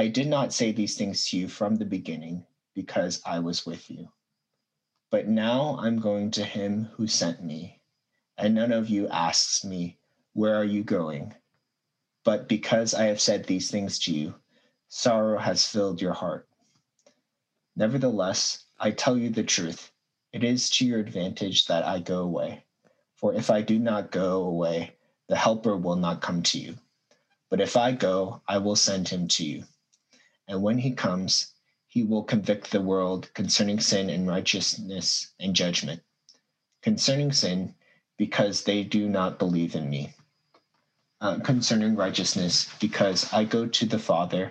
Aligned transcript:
I 0.00 0.08
did 0.08 0.28
not 0.28 0.54
say 0.54 0.72
these 0.72 0.96
things 0.96 1.26
to 1.26 1.36
you 1.36 1.46
from 1.46 1.76
the 1.76 1.84
beginning 1.84 2.46
because 2.74 3.20
I 3.26 3.38
was 3.40 3.66
with 3.66 3.90
you. 3.90 4.10
But 5.10 5.28
now 5.28 5.76
I'm 5.78 5.98
going 5.98 6.30
to 6.30 6.42
him 6.42 6.86
who 6.94 7.06
sent 7.06 7.44
me, 7.44 7.82
and 8.38 8.54
none 8.54 8.72
of 8.72 8.88
you 8.88 9.08
asks 9.08 9.62
me, 9.62 9.98
Where 10.32 10.56
are 10.56 10.64
you 10.64 10.84
going? 10.84 11.34
But 12.24 12.48
because 12.48 12.94
I 12.94 13.08
have 13.08 13.20
said 13.20 13.44
these 13.44 13.70
things 13.70 13.98
to 13.98 14.14
you, 14.14 14.36
sorrow 14.88 15.38
has 15.38 15.66
filled 15.66 16.00
your 16.00 16.14
heart. 16.14 16.48
Nevertheless, 17.76 18.64
I 18.78 18.92
tell 18.92 19.18
you 19.18 19.28
the 19.28 19.44
truth. 19.44 19.92
It 20.32 20.42
is 20.42 20.70
to 20.70 20.86
your 20.86 21.00
advantage 21.00 21.66
that 21.66 21.84
I 21.84 21.98
go 21.98 22.20
away. 22.20 22.64
For 23.16 23.34
if 23.34 23.50
I 23.50 23.60
do 23.60 23.78
not 23.78 24.12
go 24.12 24.44
away, 24.44 24.96
the 25.28 25.36
Helper 25.36 25.76
will 25.76 25.96
not 25.96 26.22
come 26.22 26.42
to 26.44 26.58
you. 26.58 26.78
But 27.50 27.60
if 27.60 27.76
I 27.76 27.92
go, 27.92 28.40
I 28.48 28.56
will 28.56 28.76
send 28.76 29.06
him 29.06 29.28
to 29.28 29.44
you. 29.44 29.64
And 30.50 30.64
when 30.64 30.78
he 30.78 30.90
comes, 30.90 31.54
he 31.86 32.02
will 32.02 32.24
convict 32.24 32.72
the 32.72 32.80
world 32.80 33.32
concerning 33.34 33.78
sin 33.78 34.10
and 34.10 34.26
righteousness 34.26 35.32
and 35.38 35.54
judgment. 35.54 36.02
Concerning 36.82 37.30
sin, 37.30 37.76
because 38.18 38.64
they 38.64 38.82
do 38.82 39.08
not 39.08 39.38
believe 39.38 39.76
in 39.76 39.88
me. 39.88 40.12
Uh, 41.20 41.38
concerning 41.38 41.94
righteousness, 41.94 42.68
because 42.80 43.32
I 43.32 43.44
go 43.44 43.68
to 43.68 43.86
the 43.86 44.00
Father, 44.00 44.50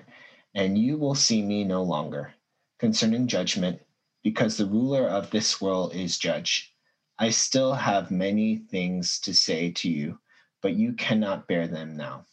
and 0.55 0.77
you 0.77 0.97
will 0.97 1.15
see 1.15 1.41
me 1.41 1.65
no 1.65 1.83
longer. 1.83 2.33
Concerning 2.77 3.27
judgment, 3.27 3.81
because 4.23 4.55
the 4.55 4.67
ruler 4.67 5.05
of 5.05 5.31
this 5.31 5.59
world 5.59 5.93
is 5.93 6.17
judge. 6.17 6.73
I 7.19 7.29
still 7.29 7.73
have 7.73 8.09
many 8.09 8.55
things 8.55 9.19
to 9.19 9.33
say 9.33 9.71
to 9.71 9.89
you, 9.89 10.19
but 10.61 10.75
you 10.75 10.93
cannot 10.93 11.49
bear 11.49 11.67
them 11.67 11.97
now. 11.97 12.25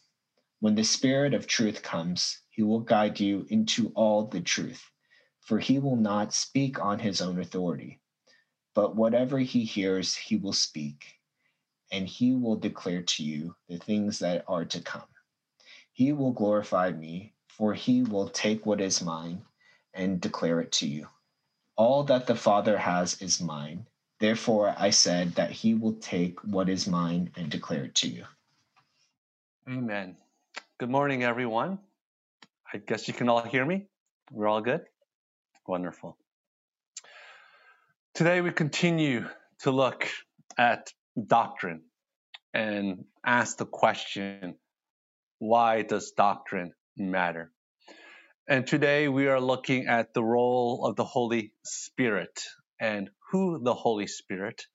When 0.61 0.75
the 0.75 0.85
Spirit 0.85 1.33
of 1.33 1.47
truth 1.47 1.83
comes, 1.83 2.39
he 2.57 2.63
will 2.63 2.79
guide 2.79 3.19
you 3.19 3.45
into 3.51 3.91
all 3.93 4.25
the 4.25 4.41
truth, 4.41 4.89
for 5.41 5.59
he 5.59 5.77
will 5.77 5.95
not 5.95 6.33
speak 6.33 6.83
on 6.83 6.97
his 6.97 7.21
own 7.21 7.39
authority, 7.39 8.01
but 8.73 8.95
whatever 8.95 9.37
he 9.37 9.63
hears, 9.63 10.15
he 10.15 10.37
will 10.37 10.53
speak, 10.53 11.19
and 11.91 12.07
he 12.07 12.33
will 12.33 12.55
declare 12.55 13.03
to 13.03 13.23
you 13.23 13.55
the 13.69 13.77
things 13.77 14.17
that 14.17 14.43
are 14.47 14.65
to 14.65 14.81
come. 14.81 15.05
He 15.93 16.11
will 16.13 16.31
glorify 16.31 16.89
me, 16.89 17.35
for 17.47 17.75
he 17.75 18.01
will 18.01 18.27
take 18.27 18.65
what 18.65 18.81
is 18.81 19.03
mine 19.03 19.43
and 19.93 20.19
declare 20.19 20.59
it 20.59 20.71
to 20.71 20.87
you. 20.87 21.07
All 21.75 22.05
that 22.05 22.25
the 22.25 22.35
Father 22.35 22.79
has 22.79 23.21
is 23.21 23.39
mine. 23.39 23.85
Therefore, 24.19 24.73
I 24.75 24.89
said 24.89 25.35
that 25.35 25.51
he 25.51 25.75
will 25.75 25.93
take 25.93 26.43
what 26.43 26.69
is 26.69 26.87
mine 26.87 27.29
and 27.35 27.51
declare 27.51 27.83
it 27.83 27.93
to 27.97 28.07
you. 28.07 28.25
Amen. 29.69 30.17
Good 30.79 30.89
morning, 30.89 31.23
everyone. 31.23 31.77
I 32.73 32.79
guess 32.79 33.07
you 33.07 33.13
can 33.13 33.29
all 33.29 33.43
hear 33.43 33.65
me. 33.65 33.85
We're 34.29 34.47
all 34.47 34.59
good? 34.59 34.81
Wonderful. 35.65 36.17
Today 38.13 38.41
we 38.41 38.51
continue 38.51 39.25
to 39.59 39.71
look 39.71 40.09
at 40.57 40.91
doctrine 41.27 41.83
and 42.53 43.05
ask 43.25 43.57
the 43.57 43.65
question 43.65 44.55
why 45.39 45.83
does 45.83 46.11
doctrine 46.11 46.73
matter? 46.97 47.51
And 48.49 48.67
today 48.67 49.07
we 49.07 49.27
are 49.27 49.39
looking 49.39 49.87
at 49.87 50.13
the 50.13 50.23
role 50.23 50.85
of 50.85 50.97
the 50.97 51.05
Holy 51.05 51.53
Spirit 51.63 52.41
and 52.81 53.09
who 53.31 53.63
the 53.63 53.75
Holy 53.75 54.07
Spirit 54.07 54.65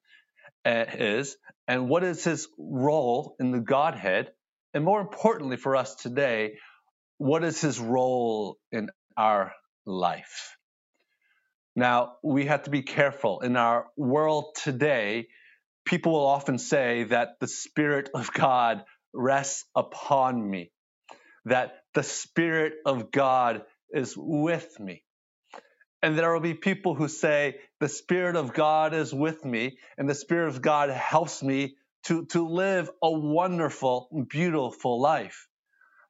uh, 0.65 0.85
is 0.93 1.37
and 1.67 1.89
what 1.89 2.03
is 2.03 2.23
his 2.23 2.47
role 2.57 3.35
in 3.39 3.51
the 3.51 3.59
Godhead. 3.59 4.31
And 4.73 4.83
more 4.83 5.01
importantly 5.01 5.57
for 5.57 5.75
us 5.75 5.93
today, 5.93 6.53
what 7.23 7.45
is 7.45 7.61
his 7.61 7.79
role 7.79 8.57
in 8.73 8.89
our 9.15 9.53
life? 9.85 10.57
Now, 11.73 12.15
we 12.21 12.47
have 12.47 12.63
to 12.63 12.69
be 12.69 12.81
careful. 12.81 13.39
In 13.39 13.55
our 13.55 13.85
world 13.95 14.57
today, 14.61 15.29
people 15.85 16.11
will 16.11 16.25
often 16.25 16.57
say 16.57 17.05
that 17.05 17.39
the 17.39 17.47
Spirit 17.47 18.09
of 18.13 18.33
God 18.33 18.83
rests 19.13 19.63
upon 19.73 20.49
me, 20.49 20.73
that 21.45 21.71
the 21.93 22.03
Spirit 22.03 22.73
of 22.85 23.09
God 23.09 23.61
is 23.93 24.15
with 24.17 24.77
me. 24.77 25.05
And 26.01 26.19
there 26.19 26.33
will 26.33 26.41
be 26.41 26.55
people 26.55 26.93
who 26.93 27.07
say, 27.07 27.55
the 27.79 27.87
Spirit 27.87 28.35
of 28.35 28.53
God 28.53 28.93
is 28.93 29.13
with 29.13 29.45
me, 29.45 29.77
and 29.97 30.09
the 30.09 30.15
Spirit 30.15 30.49
of 30.49 30.61
God 30.61 30.89
helps 30.89 31.41
me 31.41 31.77
to, 32.07 32.25
to 32.25 32.45
live 32.45 32.91
a 33.01 33.09
wonderful, 33.09 34.09
beautiful 34.29 34.99
life. 34.99 35.47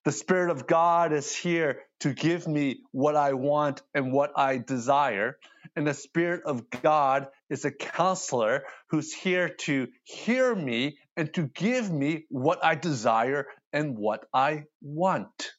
The 0.06 0.12
Spirit 0.12 0.52
of 0.52 0.68
God 0.68 1.14
is 1.14 1.34
here 1.34 1.80
to 2.02 2.14
give 2.14 2.46
me 2.46 2.82
what 2.92 3.16
I 3.16 3.34
want 3.34 3.82
and 3.94 4.12
what 4.12 4.32
I 4.36 4.58
desire. 4.58 5.38
And 5.78 5.88
the 5.88 5.94
Spirit 5.94 6.44
of 6.46 6.70
God 6.70 7.28
is 7.50 7.64
a 7.64 7.72
counselor 7.72 8.64
who's 8.90 9.14
here 9.14 9.50
to 9.50 9.88
hear 10.04 10.54
me 10.54 10.98
and 11.16 11.34
to 11.36 11.44
give 11.44 11.90
me 11.90 12.26
what 12.30 12.64
I 12.66 12.76
desire 12.76 13.48
and 13.72 13.98
what 13.98 14.26
I 14.34 14.66
want. 14.82 15.54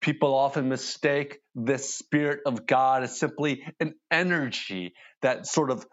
People 0.00 0.34
often 0.34 0.68
mistake 0.68 1.38
this 1.54 1.94
Spirit 1.94 2.40
of 2.46 2.66
God 2.66 3.04
as 3.04 3.16
simply 3.16 3.62
an 3.78 3.94
energy 4.10 4.94
that 5.22 5.46
sort 5.46 5.70
of 5.70 5.86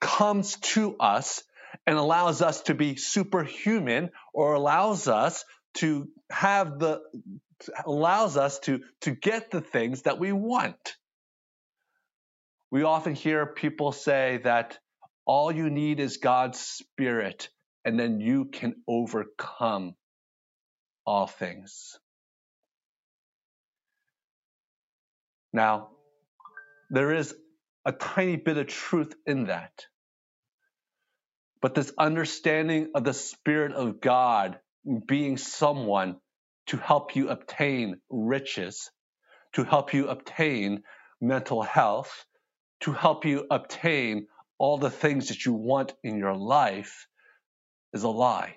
comes 0.00 0.56
to 0.56 0.96
us 0.98 1.42
and 1.86 1.96
allows 1.96 2.42
us 2.42 2.62
to 2.62 2.74
be 2.74 2.96
superhuman 2.96 4.10
or 4.34 4.54
allows 4.54 5.08
us 5.08 5.44
to 5.74 6.08
have 6.30 6.78
the 6.78 7.00
allows 7.86 8.36
us 8.36 8.58
to 8.60 8.80
to 9.02 9.12
get 9.12 9.50
the 9.50 9.60
things 9.60 10.02
that 10.02 10.18
we 10.18 10.32
want. 10.32 10.96
We 12.70 12.82
often 12.82 13.14
hear 13.14 13.46
people 13.46 13.92
say 13.92 14.40
that 14.44 14.78
all 15.26 15.52
you 15.52 15.70
need 15.70 16.00
is 16.00 16.16
God's 16.16 16.58
spirit 16.58 17.48
and 17.84 17.98
then 17.98 18.20
you 18.20 18.46
can 18.46 18.74
overcome 18.88 19.94
all 21.06 21.26
things. 21.26 21.98
Now, 25.52 25.90
there 26.90 27.12
is 27.14 27.34
a 27.84 27.92
tiny 27.92 28.36
bit 28.36 28.56
of 28.56 28.66
truth 28.66 29.14
in 29.26 29.44
that. 29.44 29.86
But 31.60 31.74
this 31.74 31.92
understanding 31.96 32.90
of 32.94 33.04
the 33.04 33.14
Spirit 33.14 33.72
of 33.72 34.00
God 34.00 34.58
being 35.06 35.36
someone 35.36 36.16
to 36.66 36.76
help 36.76 37.16
you 37.16 37.28
obtain 37.30 38.00
riches, 38.10 38.90
to 39.54 39.64
help 39.64 39.94
you 39.94 40.08
obtain 40.08 40.82
mental 41.20 41.62
health, 41.62 42.24
to 42.80 42.92
help 42.92 43.24
you 43.24 43.46
obtain 43.50 44.26
all 44.58 44.78
the 44.78 44.90
things 44.90 45.28
that 45.28 45.44
you 45.44 45.52
want 45.52 45.92
in 46.02 46.18
your 46.18 46.34
life 46.34 47.06
is 47.92 48.02
a 48.02 48.08
lie. 48.08 48.56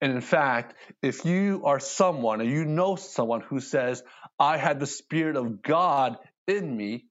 And 0.00 0.12
in 0.12 0.20
fact, 0.22 0.74
if 1.02 1.24
you 1.24 1.62
are 1.64 1.78
someone 1.78 2.40
or 2.40 2.44
you 2.44 2.64
know 2.64 2.96
someone 2.96 3.42
who 3.42 3.60
says, 3.60 4.02
I 4.38 4.56
had 4.56 4.80
the 4.80 4.86
Spirit 4.86 5.36
of 5.36 5.62
God 5.62 6.16
in 6.46 6.74
me, 6.74 7.06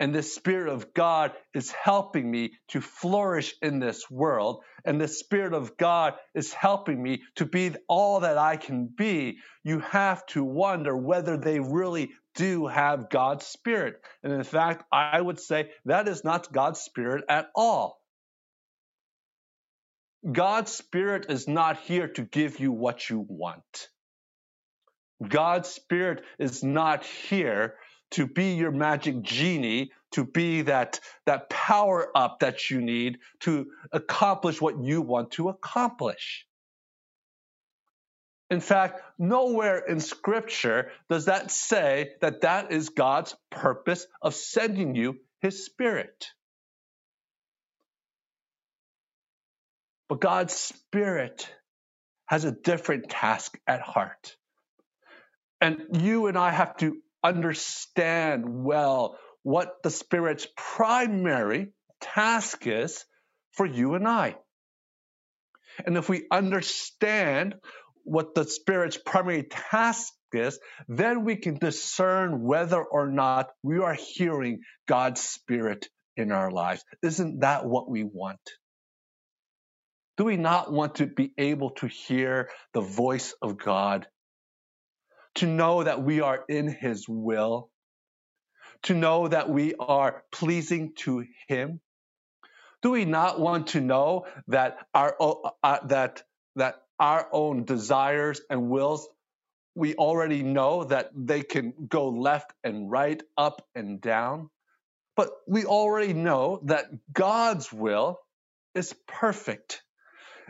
and 0.00 0.14
the 0.14 0.22
Spirit 0.22 0.72
of 0.72 0.92
God 0.92 1.32
is 1.54 1.70
helping 1.70 2.28
me 2.28 2.54
to 2.68 2.80
flourish 2.80 3.54
in 3.62 3.78
this 3.78 4.10
world. 4.10 4.62
And 4.84 5.00
the 5.00 5.08
Spirit 5.08 5.54
of 5.54 5.76
God 5.76 6.14
is 6.34 6.52
helping 6.52 7.00
me 7.00 7.22
to 7.36 7.46
be 7.46 7.74
all 7.88 8.20
that 8.20 8.36
I 8.36 8.56
can 8.56 8.86
be. 8.86 9.38
You 9.62 9.78
have 9.80 10.26
to 10.26 10.42
wonder 10.42 10.96
whether 10.96 11.36
they 11.36 11.60
really 11.60 12.10
do 12.34 12.66
have 12.66 13.08
God's 13.08 13.46
Spirit. 13.46 14.00
And 14.24 14.32
in 14.32 14.42
fact, 14.42 14.84
I 14.90 15.20
would 15.20 15.38
say 15.38 15.70
that 15.84 16.08
is 16.08 16.24
not 16.24 16.52
God's 16.52 16.80
Spirit 16.80 17.24
at 17.28 17.50
all. 17.54 18.00
God's 20.30 20.72
Spirit 20.72 21.26
is 21.28 21.46
not 21.46 21.78
here 21.78 22.08
to 22.08 22.22
give 22.22 22.58
you 22.58 22.72
what 22.72 23.08
you 23.08 23.24
want. 23.28 23.88
God's 25.26 25.68
Spirit 25.68 26.22
is 26.38 26.64
not 26.64 27.04
here 27.04 27.76
to 28.12 28.26
be 28.26 28.54
your 28.54 28.70
magic 28.70 29.22
genie, 29.22 29.90
to 30.12 30.24
be 30.24 30.62
that, 30.62 31.00
that 31.26 31.50
power 31.50 32.10
up 32.14 32.40
that 32.40 32.70
you 32.70 32.80
need 32.80 33.18
to 33.40 33.66
accomplish 33.92 34.60
what 34.60 34.78
you 34.78 35.02
want 35.02 35.32
to 35.32 35.48
accomplish. 35.48 36.46
In 38.50 38.60
fact, 38.60 39.00
nowhere 39.18 39.78
in 39.78 40.00
Scripture 40.00 40.92
does 41.08 41.24
that 41.24 41.50
say 41.50 42.12
that 42.20 42.42
that 42.42 42.70
is 42.70 42.90
God's 42.90 43.34
purpose 43.50 44.06
of 44.22 44.34
sending 44.34 44.94
you 44.94 45.16
His 45.40 45.64
Spirit. 45.64 46.28
But 50.08 50.20
God's 50.20 50.54
Spirit 50.54 51.50
has 52.26 52.44
a 52.44 52.52
different 52.52 53.08
task 53.08 53.58
at 53.66 53.80
heart. 53.80 54.36
And 55.60 55.82
you 55.92 56.26
and 56.26 56.36
I 56.36 56.50
have 56.50 56.76
to 56.78 56.98
understand 57.24 58.44
well 58.64 59.18
what 59.42 59.82
the 59.82 59.90
Spirit's 59.90 60.46
primary 60.56 61.72
task 62.00 62.66
is 62.66 63.04
for 63.52 63.66
you 63.66 63.94
and 63.94 64.06
I. 64.06 64.36
And 65.86 65.96
if 65.96 66.08
we 66.08 66.26
understand 66.30 67.54
what 68.04 68.34
the 68.34 68.44
Spirit's 68.44 68.98
primary 68.98 69.44
task 69.44 70.12
is, 70.32 70.58
then 70.88 71.24
we 71.24 71.36
can 71.36 71.58
discern 71.58 72.42
whether 72.42 72.82
or 72.82 73.08
not 73.10 73.48
we 73.62 73.78
are 73.78 73.94
hearing 73.94 74.60
God's 74.86 75.20
Spirit 75.20 75.88
in 76.16 76.32
our 76.32 76.50
lives. 76.50 76.84
Isn't 77.02 77.40
that 77.40 77.64
what 77.64 77.88
we 77.88 78.04
want? 78.04 78.40
Do 80.16 80.24
we 80.24 80.36
not 80.36 80.72
want 80.72 80.96
to 80.96 81.06
be 81.06 81.32
able 81.38 81.70
to 81.70 81.88
hear 81.88 82.50
the 82.72 82.80
voice 82.80 83.34
of 83.42 83.58
God? 83.58 84.06
To 85.36 85.46
know 85.46 85.82
that 85.84 86.02
we 86.02 86.20
are 86.20 86.44
in 86.48 86.68
His 86.68 87.08
will? 87.08 87.70
To 88.84 88.94
know 88.94 89.28
that 89.28 89.50
we 89.50 89.74
are 89.74 90.22
pleasing 90.32 90.92
to 90.98 91.24
Him? 91.48 91.80
Do 92.82 92.90
we 92.90 93.04
not 93.04 93.40
want 93.40 93.68
to 93.68 93.80
know 93.80 94.26
that 94.48 94.78
our 94.94 95.16
uh, 95.62 95.78
that 95.86 96.22
that 96.56 96.76
our 97.00 97.28
own 97.32 97.64
desires 97.64 98.40
and 98.50 98.68
wills 98.68 99.08
we 99.74 99.94
already 99.94 100.42
know 100.42 100.84
that 100.84 101.10
they 101.14 101.42
can 101.42 101.74
go 101.88 102.08
left 102.10 102.52
and 102.62 102.90
right, 102.90 103.22
up 103.36 103.66
and 103.74 104.00
down. 104.00 104.50
But 105.16 105.30
we 105.46 105.64
already 105.64 106.12
know 106.12 106.60
that 106.64 106.86
God's 107.12 107.72
will 107.72 108.20
is 108.74 108.94
perfect. 109.06 109.82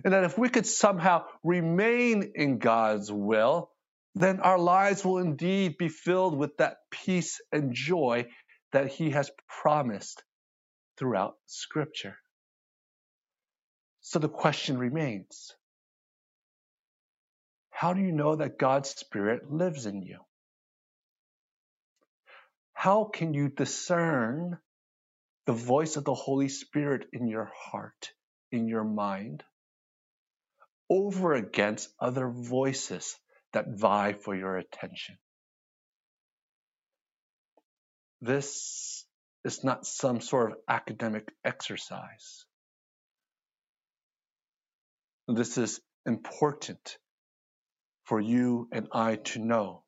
And 0.05 0.13
that 0.13 0.25
if 0.25 0.37
we 0.37 0.49
could 0.49 0.67
somehow 0.67 1.27
remain 1.43 2.33
in 2.35 2.59
God's 2.59 3.11
will, 3.11 3.71
then 4.15 4.41
our 4.41 4.59
lives 4.59 5.05
will 5.05 5.19
indeed 5.19 5.77
be 5.79 5.89
filled 5.89 6.37
with 6.37 6.57
that 6.59 6.77
peace 6.91 7.41
and 7.53 7.75
joy 7.75 8.27
that 8.73 8.89
He 8.89 9.11
has 9.11 9.31
promised 9.49 10.23
throughout 10.97 11.35
Scripture. 11.47 12.17
So 14.01 14.19
the 14.19 14.29
question 14.29 14.79
remains 14.79 15.53
How 17.71 17.93
do 17.93 18.01
you 18.01 18.13
know 18.13 18.37
that 18.37 18.59
God's 18.59 18.91
Spirit 18.91 19.51
lives 19.51 19.87
in 19.87 20.03
you? 20.03 20.19
How 22.73 23.05
can 23.05 23.35
you 23.35 23.49
discern 23.49 24.59
the 25.47 25.53
voice 25.53 25.97
of 25.97 26.05
the 26.05 26.15
Holy 26.15 26.49
Spirit 26.49 27.07
in 27.13 27.27
your 27.27 27.51
heart, 27.55 28.11
in 28.53 28.69
your 28.69 28.85
mind? 28.85 29.43
over 30.91 31.35
against 31.35 31.89
other 31.99 32.29
voices 32.29 33.17
that 33.55 33.67
vie 33.69 34.13
for 34.13 34.37
your 34.37 34.57
attention. 34.57 35.17
This 38.21 39.07
is 39.45 39.65
not 39.65 39.87
some 39.87 40.21
sort 40.21 40.53
of 40.53 40.59
academic 40.69 41.29
exercise. 41.45 42.45
This 45.29 45.59
is 45.59 45.81
important 46.07 46.99
for 48.05 48.21
you 48.21 48.69
and 48.73 48.89
I 48.93 49.17
to 49.17 49.39
know 49.39 49.83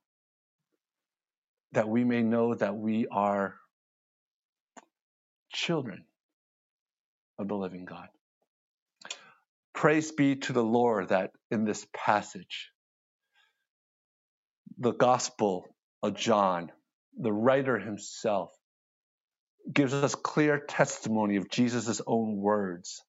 that 1.72 1.88
we 1.88 2.04
may 2.04 2.22
know 2.22 2.54
that 2.54 2.76
we 2.76 3.06
are 3.10 3.56
children 5.52 6.04
of 7.38 7.48
the 7.48 7.54
living 7.54 7.84
God. 7.84 8.08
Praise 9.74 10.12
be 10.12 10.36
to 10.36 10.54
the 10.54 10.64
Lord 10.64 11.10
that 11.10 11.32
in 11.50 11.64
this 11.64 11.86
passage, 11.94 12.70
the 14.78 14.92
Gospel 14.92 15.66
of 16.02 16.14
John, 16.16 16.70
the 17.18 17.32
writer 17.32 17.78
himself, 17.78 18.50
gives 19.72 19.92
us 19.94 20.14
clear 20.14 20.58
testimony 20.58 21.36
of 21.36 21.50
Jesus' 21.50 22.00
own 22.06 22.36
words 22.36 23.02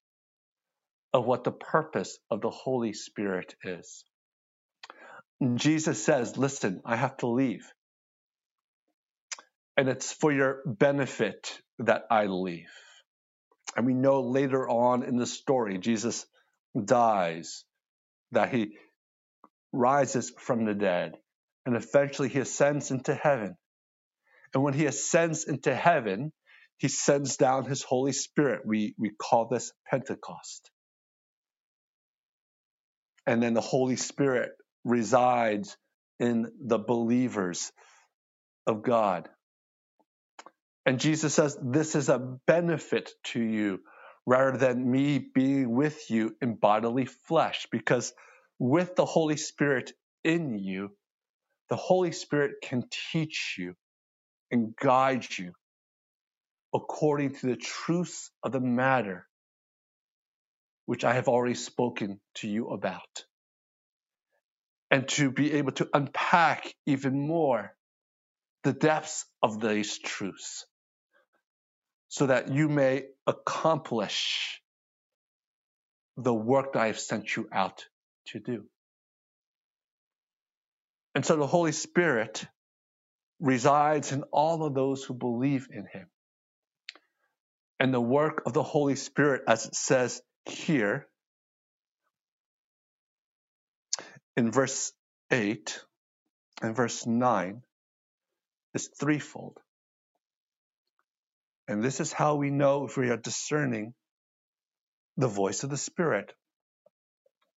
of 1.12 1.26
what 1.26 1.44
the 1.44 1.52
purpose 1.52 2.18
of 2.30 2.40
the 2.40 2.50
Holy 2.50 2.92
Spirit 2.92 3.54
is. 3.64 4.04
Jesus 5.54 6.02
says, 6.02 6.36
Listen, 6.36 6.80
I 6.84 6.96
have 6.96 7.16
to 7.18 7.28
leave. 7.28 7.70
And 9.76 9.88
it's 9.88 10.12
for 10.12 10.32
your 10.32 10.62
benefit 10.66 11.60
that 11.78 12.04
I 12.10 12.26
leave. 12.26 12.70
And 13.76 13.86
we 13.86 13.94
know 13.94 14.22
later 14.22 14.68
on 14.68 15.04
in 15.04 15.16
the 15.16 15.26
story, 15.26 15.78
Jesus 15.78 16.26
dies, 16.84 17.64
that 18.32 18.52
he 18.52 18.76
rises 19.72 20.32
from 20.38 20.64
the 20.64 20.74
dead, 20.74 21.14
and 21.68 21.76
eventually 21.76 22.30
he 22.30 22.38
ascends 22.38 22.90
into 22.90 23.14
heaven. 23.14 23.54
And 24.54 24.62
when 24.62 24.72
he 24.72 24.86
ascends 24.86 25.44
into 25.44 25.74
heaven, 25.74 26.32
he 26.78 26.88
sends 26.88 27.36
down 27.36 27.66
his 27.66 27.82
Holy 27.82 28.12
Spirit. 28.12 28.62
We, 28.64 28.94
we 28.98 29.10
call 29.10 29.48
this 29.48 29.70
Pentecost. 29.86 30.70
And 33.26 33.42
then 33.42 33.52
the 33.52 33.60
Holy 33.60 33.96
Spirit 33.96 34.52
resides 34.82 35.76
in 36.18 36.50
the 36.58 36.78
believers 36.78 37.70
of 38.66 38.82
God. 38.82 39.28
And 40.86 40.98
Jesus 40.98 41.34
says, 41.34 41.58
This 41.62 41.94
is 41.94 42.08
a 42.08 42.18
benefit 42.46 43.10
to 43.24 43.42
you 43.42 43.80
rather 44.24 44.56
than 44.56 44.90
me 44.90 45.18
being 45.18 45.74
with 45.76 46.10
you 46.10 46.34
in 46.40 46.54
bodily 46.54 47.04
flesh. 47.04 47.66
Because 47.70 48.14
with 48.58 48.96
the 48.96 49.04
Holy 49.04 49.36
Spirit 49.36 49.92
in 50.24 50.58
you, 50.58 50.92
the 51.70 51.76
Holy 51.76 52.12
Spirit 52.12 52.56
can 52.62 52.84
teach 53.12 53.56
you 53.58 53.74
and 54.50 54.74
guide 54.76 55.26
you 55.38 55.52
according 56.74 57.34
to 57.34 57.46
the 57.46 57.56
truths 57.56 58.30
of 58.42 58.52
the 58.52 58.60
matter 58.60 59.26
which 60.86 61.04
I 61.04 61.14
have 61.14 61.28
already 61.28 61.54
spoken 61.54 62.20
to 62.36 62.48
you 62.48 62.68
about. 62.68 63.24
And 64.90 65.06
to 65.10 65.30
be 65.30 65.52
able 65.54 65.72
to 65.72 65.88
unpack 65.92 66.72
even 66.86 67.26
more 67.26 67.74
the 68.64 68.72
depths 68.72 69.26
of 69.42 69.60
these 69.60 69.98
truths 69.98 70.66
so 72.08 72.26
that 72.26 72.52
you 72.52 72.68
may 72.68 73.04
accomplish 73.26 74.62
the 76.16 76.34
work 76.34 76.72
that 76.72 76.80
I 76.80 76.86
have 76.88 76.98
sent 76.98 77.36
you 77.36 77.48
out 77.52 77.84
to 78.28 78.40
do. 78.40 78.64
And 81.18 81.26
so 81.26 81.34
the 81.34 81.48
Holy 81.48 81.72
Spirit 81.72 82.46
resides 83.40 84.12
in 84.12 84.22
all 84.30 84.62
of 84.62 84.72
those 84.72 85.02
who 85.02 85.14
believe 85.14 85.66
in 85.68 85.84
him. 85.92 86.06
And 87.80 87.92
the 87.92 88.00
work 88.00 88.42
of 88.46 88.52
the 88.52 88.62
Holy 88.62 88.94
Spirit, 88.94 89.42
as 89.48 89.66
it 89.66 89.74
says 89.74 90.22
here 90.44 91.08
in 94.36 94.52
verse 94.52 94.92
8 95.32 95.80
and 96.62 96.76
verse 96.76 97.04
9, 97.04 97.62
is 98.74 98.88
threefold. 99.00 99.58
And 101.66 101.82
this 101.82 101.98
is 101.98 102.12
how 102.12 102.36
we 102.36 102.50
know 102.50 102.86
if 102.86 102.96
we 102.96 103.10
are 103.10 103.16
discerning 103.16 103.92
the 105.16 105.26
voice 105.26 105.64
of 105.64 105.70
the 105.70 105.76
Spirit. 105.76 106.32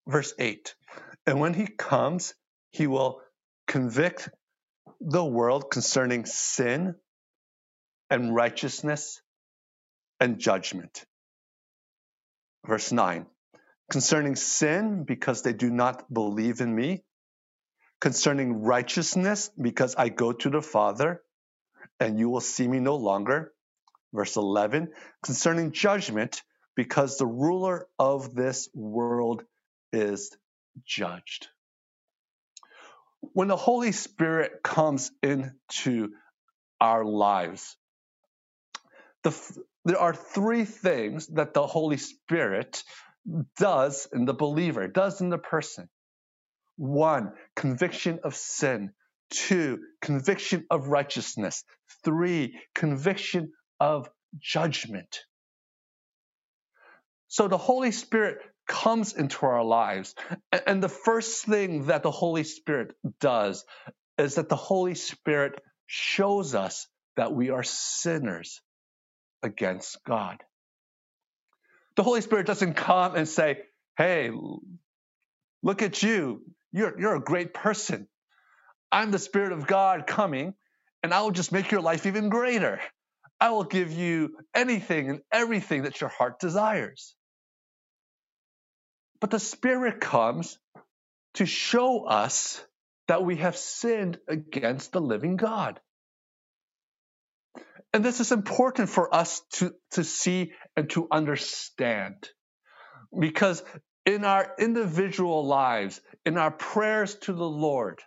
Verse 0.08 0.34
8 0.36 0.74
And 1.28 1.38
when 1.38 1.54
he 1.54 1.68
comes, 1.68 2.34
he 2.72 2.88
will 2.88 3.20
convict 3.66 4.28
the 5.00 5.24
world 5.24 5.70
concerning 5.70 6.26
sin 6.26 6.94
and 8.10 8.34
righteousness 8.34 9.22
and 10.20 10.38
judgment. 10.38 11.04
Verse 12.66 12.92
9 12.92 13.26
Concerning 13.90 14.36
sin, 14.36 15.04
because 15.04 15.42
they 15.42 15.52
do 15.52 15.70
not 15.70 16.12
believe 16.12 16.60
in 16.60 16.74
me. 16.74 17.02
Concerning 18.00 18.62
righteousness, 18.62 19.50
because 19.60 19.94
I 19.96 20.08
go 20.08 20.32
to 20.32 20.50
the 20.50 20.62
Father 20.62 21.22
and 22.00 22.18
you 22.18 22.28
will 22.30 22.40
see 22.40 22.66
me 22.66 22.80
no 22.80 22.96
longer 22.96 23.52
verse 24.12 24.36
11, 24.36 24.88
concerning 25.22 25.72
judgment, 25.72 26.42
because 26.76 27.18
the 27.18 27.26
ruler 27.26 27.86
of 27.98 28.34
this 28.34 28.68
world 28.74 29.42
is 29.92 30.36
judged. 30.86 31.48
When 33.34 33.48
the 33.48 33.56
Holy 33.56 33.92
Spirit 33.92 34.62
comes 34.64 35.10
into 35.22 36.10
our 36.80 37.04
lives, 37.04 37.76
the, 39.24 39.30
there 39.84 39.98
are 40.00 40.14
three 40.14 40.64
things 40.66 41.28
that 41.28 41.54
the 41.54 41.66
Holy 41.66 41.98
Spirit 41.98 42.82
does 43.58 44.08
in 44.12 44.26
the 44.26 44.34
believer, 44.34 44.88
does 44.88 45.20
in 45.20 45.30
the 45.30 45.38
person. 45.38 45.82
one, 46.76 47.32
conviction 47.56 48.20
of 48.24 48.36
sin. 48.36 48.92
Two, 49.30 49.80
conviction 50.02 50.66
of 50.70 50.88
righteousness. 50.88 51.64
Three, 52.04 52.60
conviction 52.76 53.52
of 53.80 54.10
judgment. 54.38 55.20
So 57.28 57.48
the 57.48 57.58
Holy 57.58 57.92
Spirit 57.92 58.38
comes 58.66 59.14
into 59.14 59.46
our 59.46 59.64
lives. 59.64 60.14
And 60.66 60.82
the 60.82 60.88
first 60.88 61.44
thing 61.44 61.86
that 61.86 62.02
the 62.02 62.10
Holy 62.10 62.44
Spirit 62.44 62.94
does 63.20 63.64
is 64.18 64.36
that 64.36 64.48
the 64.48 64.56
Holy 64.56 64.94
Spirit 64.94 65.60
shows 65.86 66.54
us 66.54 66.86
that 67.16 67.32
we 67.32 67.50
are 67.50 67.62
sinners 67.62 68.60
against 69.42 70.02
God. 70.04 70.42
The 71.96 72.02
Holy 72.02 72.20
Spirit 72.20 72.46
doesn't 72.46 72.74
come 72.74 73.16
and 73.16 73.28
say, 73.28 73.58
Hey, 73.96 74.30
look 75.62 75.82
at 75.82 76.02
you. 76.02 76.42
You're, 76.72 76.98
you're 76.98 77.16
a 77.16 77.20
great 77.20 77.52
person. 77.52 78.08
I'm 78.90 79.10
the 79.10 79.18
Spirit 79.18 79.52
of 79.52 79.66
God 79.66 80.06
coming, 80.06 80.54
and 81.02 81.12
I 81.12 81.22
will 81.22 81.30
just 81.30 81.52
make 81.52 81.70
your 81.70 81.82
life 81.82 82.06
even 82.06 82.30
greater. 82.30 82.80
I 83.40 83.50
will 83.50 83.64
give 83.64 83.92
you 83.92 84.36
anything 84.54 85.10
and 85.10 85.20
everything 85.32 85.82
that 85.82 86.00
your 86.00 86.10
heart 86.10 86.38
desires. 86.38 87.14
But 89.22 89.30
the 89.30 89.38
Spirit 89.38 90.00
comes 90.00 90.58
to 91.34 91.46
show 91.46 92.04
us 92.06 92.60
that 93.06 93.24
we 93.24 93.36
have 93.36 93.56
sinned 93.56 94.18
against 94.26 94.90
the 94.90 95.00
living 95.00 95.36
God. 95.36 95.78
And 97.92 98.04
this 98.04 98.18
is 98.18 98.32
important 98.32 98.88
for 98.88 99.14
us 99.14 99.40
to, 99.52 99.76
to 99.92 100.02
see 100.02 100.54
and 100.76 100.90
to 100.90 101.06
understand. 101.08 102.28
Because 103.16 103.62
in 104.04 104.24
our 104.24 104.56
individual 104.58 105.46
lives, 105.46 106.00
in 106.26 106.36
our 106.36 106.50
prayers 106.50 107.14
to 107.20 107.32
the 107.32 107.48
Lord, 107.48 108.00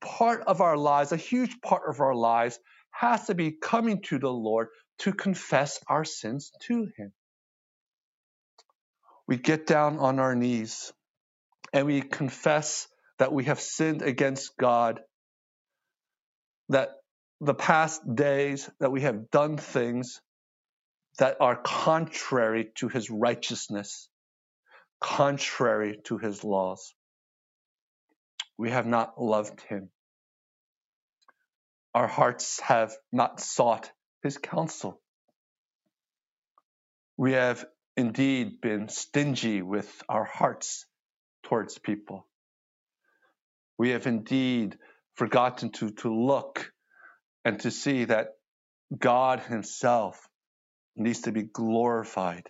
part 0.00 0.42
of 0.46 0.60
our 0.60 0.76
lives, 0.76 1.10
a 1.10 1.16
huge 1.16 1.60
part 1.60 1.88
of 1.88 2.00
our 2.00 2.14
lives, 2.14 2.60
has 2.92 3.26
to 3.26 3.34
be 3.34 3.50
coming 3.50 4.00
to 4.02 4.20
the 4.20 4.32
Lord 4.32 4.68
to 5.00 5.12
confess 5.12 5.80
our 5.88 6.04
sins 6.04 6.52
to 6.68 6.86
Him. 6.96 7.12
We 9.26 9.36
get 9.36 9.66
down 9.66 9.98
on 9.98 10.18
our 10.18 10.34
knees 10.34 10.92
and 11.72 11.86
we 11.86 12.02
confess 12.02 12.86
that 13.18 13.32
we 13.32 13.44
have 13.44 13.60
sinned 13.60 14.02
against 14.02 14.56
God, 14.58 15.00
that 16.68 16.90
the 17.40 17.54
past 17.54 18.02
days 18.14 18.70
that 18.80 18.92
we 18.92 19.02
have 19.02 19.30
done 19.30 19.56
things 19.56 20.20
that 21.18 21.36
are 21.40 21.56
contrary 21.56 22.70
to 22.76 22.88
his 22.88 23.10
righteousness, 23.10 24.08
contrary 25.00 26.00
to 26.04 26.18
his 26.18 26.44
laws. 26.44 26.94
We 28.56 28.70
have 28.70 28.86
not 28.86 29.20
loved 29.20 29.60
him. 29.62 29.90
Our 31.94 32.06
hearts 32.08 32.60
have 32.60 32.92
not 33.12 33.40
sought 33.40 33.90
his 34.22 34.38
counsel. 34.38 35.00
We 37.16 37.32
have 37.32 37.64
indeed 37.96 38.60
been 38.60 38.88
stingy 38.88 39.62
with 39.62 39.90
our 40.08 40.24
hearts 40.24 40.86
towards 41.44 41.78
people. 41.78 42.26
We 43.78 43.90
have 43.90 44.06
indeed 44.06 44.78
forgotten 45.14 45.70
to, 45.72 45.90
to 45.90 46.14
look 46.14 46.72
and 47.44 47.60
to 47.60 47.70
see 47.70 48.04
that 48.04 48.28
God 48.96 49.40
Himself 49.40 50.28
needs 50.96 51.22
to 51.22 51.32
be 51.32 51.42
glorified 51.42 52.48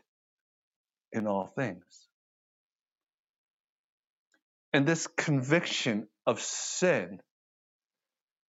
in 1.13 1.27
all 1.27 1.47
things. 1.47 2.09
And 4.73 4.87
this 4.87 5.07
conviction 5.07 6.09
of 6.27 6.41
sin 6.41 7.21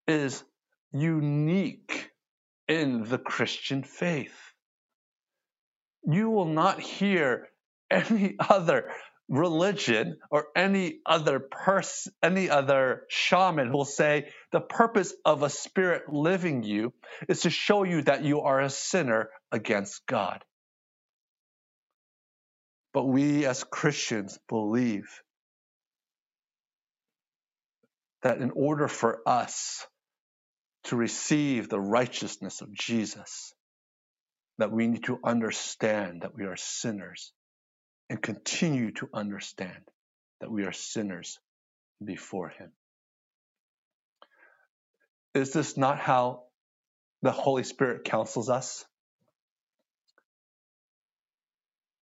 is 0.07 0.43
unique 0.91 2.09
in 2.67 3.03
the 3.03 3.17
Christian 3.17 3.83
faith. 3.83 4.44
You 6.07 6.29
will 6.29 6.45
not 6.45 6.79
hear 6.79 7.47
any 7.89 8.35
other 8.39 8.91
religion 9.27 10.17
or 10.29 10.47
any 10.55 10.99
other 11.05 11.39
person, 11.39 12.13
any 12.21 12.49
other 12.49 13.03
shaman 13.09 13.71
will 13.73 13.85
say 13.85 14.29
the 14.51 14.61
purpose 14.61 15.13
of 15.25 15.41
a 15.41 15.49
spirit 15.49 16.03
living 16.11 16.63
you 16.63 16.93
is 17.27 17.41
to 17.41 17.49
show 17.49 17.83
you 17.83 18.03
that 18.03 18.23
you 18.23 18.41
are 18.41 18.61
a 18.61 18.69
sinner 18.69 19.29
against 19.51 20.05
God. 20.05 20.43
But 22.93 23.05
we 23.05 23.45
as 23.45 23.63
Christians 23.63 24.37
believe 24.47 25.09
that 28.21 28.37
in 28.37 28.51
order 28.51 28.87
for 28.87 29.21
us 29.25 29.85
to 30.85 30.95
receive 30.95 31.67
the 31.67 31.79
righteousness 31.79 32.61
of 32.61 32.71
Jesus, 32.71 33.54
that 34.57 34.71
we 34.71 34.87
need 34.87 35.03
to 35.05 35.19
understand 35.23 36.21
that 36.21 36.35
we 36.35 36.45
are 36.45 36.55
sinners 36.55 37.33
and 38.09 38.21
continue 38.21 38.91
to 38.91 39.09
understand 39.13 39.81
that 40.39 40.51
we 40.51 40.63
are 40.63 40.71
sinners 40.71 41.39
before 42.03 42.49
Him. 42.49 42.71
Is 45.33 45.51
this 45.51 45.75
not 45.75 45.99
how 45.99 46.43
the 47.21 47.31
Holy 47.31 47.63
Spirit 47.63 48.05
counsels 48.05 48.49
us? 48.49 48.85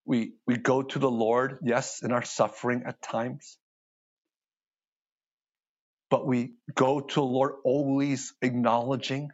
We, 0.06 0.34
we 0.46 0.58
go 0.58 0.84
to 0.84 1.00
the 1.00 1.10
Lord, 1.10 1.60
yes, 1.64 2.04
in 2.04 2.12
our 2.12 2.24
suffering 2.24 2.84
at 2.86 3.02
times, 3.02 3.58
but 6.10 6.28
we 6.28 6.54
go 6.76 7.00
to 7.00 7.16
the 7.16 7.24
Lord 7.24 7.54
always 7.64 8.34
acknowledging 8.42 9.30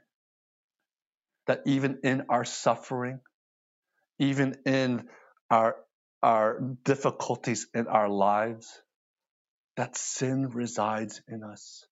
that 1.50 1.64
even 1.66 1.98
in 2.04 2.26
our 2.30 2.46
suffering, 2.46 3.20
even 4.20 4.56
in 4.68 5.10
our 5.50 5.78
our 6.22 6.60
difficulties 6.84 7.66
in 7.74 7.88
our 7.88 8.08
lives, 8.08 8.80
that 9.76 9.98
sin 9.98 10.50
resides 10.50 11.24
in 11.28 11.44
us. 11.44 11.88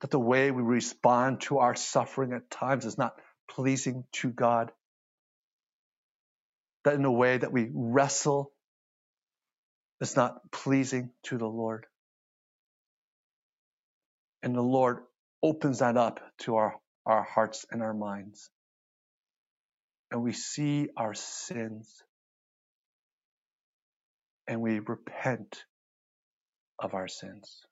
That 0.00 0.12
the 0.12 0.20
way 0.20 0.52
we 0.52 0.62
respond 0.62 1.40
to 1.42 1.58
our 1.58 1.74
suffering 1.74 2.32
at 2.34 2.48
times 2.48 2.84
is 2.84 2.96
not 2.96 3.20
pleasing 3.50 4.04
to 4.12 4.28
God. 4.28 4.70
That 6.84 6.94
in 6.94 7.02
the 7.02 7.10
way 7.10 7.38
that 7.38 7.50
we 7.50 7.68
wrestle 7.74 8.52
is 10.00 10.14
not 10.14 10.52
pleasing 10.52 11.10
to 11.24 11.36
the 11.36 11.48
Lord. 11.48 11.84
And 14.44 14.54
the 14.54 14.62
Lord 14.62 14.98
opens 15.42 15.80
that 15.80 15.96
up 15.96 16.20
to 16.42 16.54
our, 16.54 16.76
our 17.06 17.22
hearts 17.22 17.64
and 17.70 17.82
our 17.82 17.94
minds. 17.94 18.50
And 20.10 20.22
we 20.22 20.32
see 20.32 20.88
our 20.96 21.14
sins 21.14 22.02
and 24.48 24.60
we 24.60 24.80
repent 24.80 25.64
of 26.78 26.94
our 26.94 27.08
sins. 27.08 27.64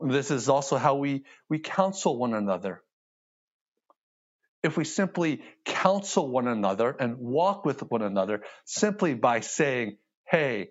This 0.00 0.30
is 0.30 0.48
also 0.48 0.76
how 0.76 0.96
we, 0.96 1.24
we 1.48 1.58
counsel 1.58 2.18
one 2.18 2.34
another. 2.34 2.82
If 4.62 4.76
we 4.76 4.84
simply 4.84 5.42
counsel 5.64 6.28
one 6.28 6.48
another 6.48 6.94
and 6.98 7.18
walk 7.18 7.64
with 7.64 7.80
one 7.90 8.02
another 8.02 8.42
simply 8.64 9.14
by 9.14 9.40
saying, 9.40 9.98
hey, 10.26 10.70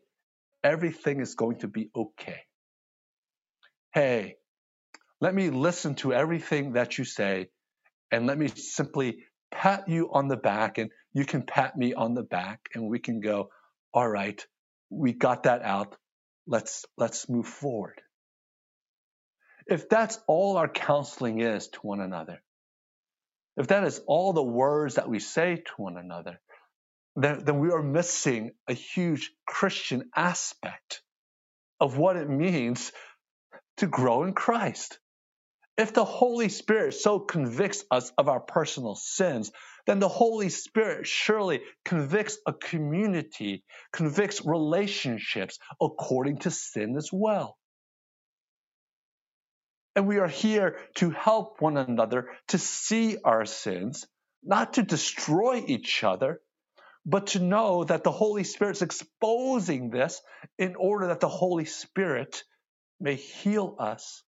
everything 0.64 1.20
is 1.20 1.36
going 1.36 1.60
to 1.60 1.68
be 1.68 1.90
okay. 1.96 2.42
Hey, 3.94 4.38
let 5.24 5.34
me 5.34 5.50
listen 5.50 5.96
to 5.96 6.12
everything 6.12 6.74
that 6.74 6.98
you 6.98 7.06
say 7.06 7.48
and 8.12 8.28
let 8.28 8.38
me 8.38 8.50
simply 8.50 9.20
pat 9.52 9.88
you 9.88 10.10
on 10.12 10.28
the 10.28 10.36
back 10.36 10.78
and 10.78 10.92
you 11.14 11.24
can 11.24 11.44
pat 11.44 11.78
me 11.78 11.94
on 11.94 12.14
the 12.14 12.24
back 12.24 12.60
and 12.76 12.90
we 12.90 13.00
can 13.00 13.22
go, 13.22 13.48
all 13.94 14.06
right, 14.06 14.46
we 14.90 15.14
got 15.14 15.44
that 15.44 15.62
out. 15.62 15.96
Let's, 16.46 16.84
let's 16.98 17.30
move 17.30 17.48
forward. 17.48 18.02
If 19.66 19.88
that's 19.88 20.20
all 20.28 20.58
our 20.58 20.68
counseling 20.68 21.40
is 21.40 21.70
to 21.70 21.80
one 21.80 22.02
another, 22.02 22.44
if 23.56 23.68
that 23.68 23.86
is 23.86 24.02
all 24.06 24.34
the 24.34 24.44
words 24.44 24.96
that 24.96 25.08
we 25.08 25.20
say 25.20 25.56
to 25.56 25.72
one 25.78 25.96
another, 25.96 26.42
then, 27.16 27.46
then 27.46 27.60
we 27.60 27.72
are 27.72 27.82
missing 27.82 28.52
a 28.68 28.74
huge 28.74 29.32
Christian 29.48 30.10
aspect 30.14 31.02
of 31.80 31.98
what 31.98 32.18
it 32.18 32.30
means 32.30 32.92
to 33.78 33.88
grow 33.88 34.24
in 34.24 34.34
Christ. 34.34 35.00
If 35.78 35.94
the 35.94 36.06
Holy 36.06 36.50
Spirit 36.50 36.94
so 36.94 37.20
convicts 37.20 37.84
us 37.90 38.12
of 38.18 38.30
our 38.30 38.40
personal 38.40 38.96
sins, 38.96 39.52
then 39.88 40.00
the 40.00 40.08
Holy 40.08 40.50
Spirit 40.50 41.08
surely 41.08 41.62
convicts 41.84 42.38
a 42.46 42.54
community, 42.54 43.64
convicts 43.92 44.46
relationships 44.46 45.58
according 45.82 46.40
to 46.40 46.52
sin 46.52 46.96
as 46.96 47.10
well. 47.12 47.58
And 49.96 50.08
we 50.08 50.20
are 50.20 50.28
here 50.28 50.78
to 50.96 51.10
help 51.10 51.62
one 51.62 51.78
another 51.78 52.30
to 52.50 52.58
see 52.58 53.18
our 53.24 53.46
sins, 53.46 54.06
not 54.44 54.74
to 54.74 54.84
destroy 54.84 55.64
each 55.66 56.04
other, 56.04 56.42
but 57.06 57.28
to 57.28 57.40
know 57.40 57.84
that 57.84 58.04
the 58.04 58.12
Holy 58.12 58.44
Spirit's 58.44 58.82
exposing 58.82 59.90
this 59.90 60.22
in 60.58 60.76
order 60.76 61.08
that 61.08 61.20
the 61.20 61.30
Holy 61.30 61.66
Spirit 61.66 62.44
may 63.00 63.16
heal 63.16 63.76
us, 63.80 64.24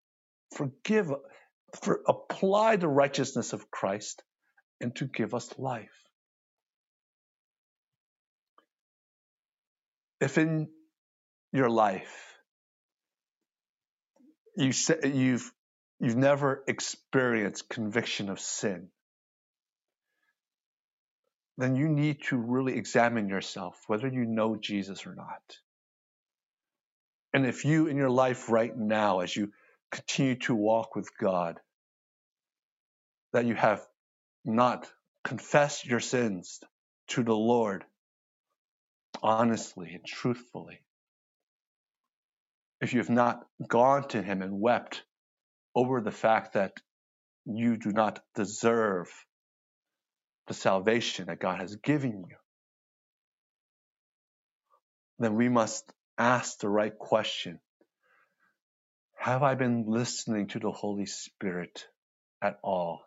forgive, 0.55 1.11
for 1.83 2.01
apply 2.07 2.77
the 2.77 2.89
righteousness 2.89 3.53
of 3.53 3.71
Christ, 3.71 4.23
and 4.81 4.95
to 4.97 5.07
give 5.07 5.35
us 5.35 5.53
life. 5.59 5.91
If 10.21 10.39
in 10.39 10.69
your 11.53 11.71
life 11.71 12.39
you 14.57 14.73
say 14.73 14.99
you've 15.05 15.51
you've 16.01 16.17
never 16.17 16.65
experienced 16.67 17.69
conviction 17.69 18.29
of 18.29 18.41
sin, 18.41 18.89
then 21.57 21.77
you 21.77 21.89
need 21.89 22.23
to 22.29 22.37
really 22.37 22.77
examine 22.77 23.29
yourself 23.29 23.77
whether 23.87 24.09
you 24.09 24.25
know 24.25 24.57
Jesus 24.57 25.07
or 25.07 25.15
not. 25.15 25.59
And 27.33 27.47
if 27.47 27.65
you 27.65 27.87
in 27.87 27.97
your 27.97 28.11
life 28.11 28.49
right 28.49 28.77
now, 28.77 29.21
as 29.21 29.35
you 29.35 29.53
continue 29.91 30.37
to 30.37 30.55
walk 30.55 30.97
with 30.97 31.09
God, 31.19 31.61
that 33.35 33.47
you 33.47 33.57
have 33.57 33.85
not 34.45 34.89
confessed 35.25 35.85
your 35.85 36.01
sins 36.01 36.61
to 37.09 37.25
the 37.25 37.35
Lord 37.35 37.85
honestly 39.23 39.91
and 39.95 40.05
truthfully, 40.05 40.81
if 42.81 42.93
you 42.93 43.01
have 43.01 43.11
not 43.11 43.45
gone 43.67 44.07
to 44.09 44.23
Him 44.23 44.41
and 44.41 44.61
wept 44.61 45.03
over 45.75 46.01
the 46.01 46.13
fact 46.13 46.55
that 46.55 46.75
you 47.45 47.77
do 47.77 47.91
not 47.91 48.21
deserve 48.37 49.09
the 50.47 50.55
salvation 50.55 51.27
that 51.27 51.41
God 51.41 51.59
has 51.61 51.75
given 51.77 52.25
you, 52.29 52.37
then 55.19 55.35
we 55.35 55.49
must 55.49 55.93
ask 56.17 56.59
the 56.61 56.69
right 56.69 56.97
question. 56.97 57.59
Have 59.19 59.43
I 59.43 59.57
been 59.57 59.87
listening 59.89 60.47
to 60.49 60.61
the 60.61 60.71
Holy 60.71 61.07
Spirit 61.07 61.87
at 62.41 62.59
all 62.63 63.01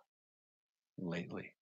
lately? 0.97 1.53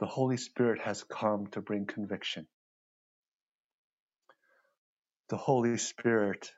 The 0.00 0.06
Holy 0.06 0.36
Spirit 0.36 0.80
has 0.82 1.02
come 1.04 1.46
to 1.52 1.60
bring 1.60 1.86
conviction. 1.86 2.46
The 5.28 5.36
Holy 5.36 5.78
Spirit 5.78 6.52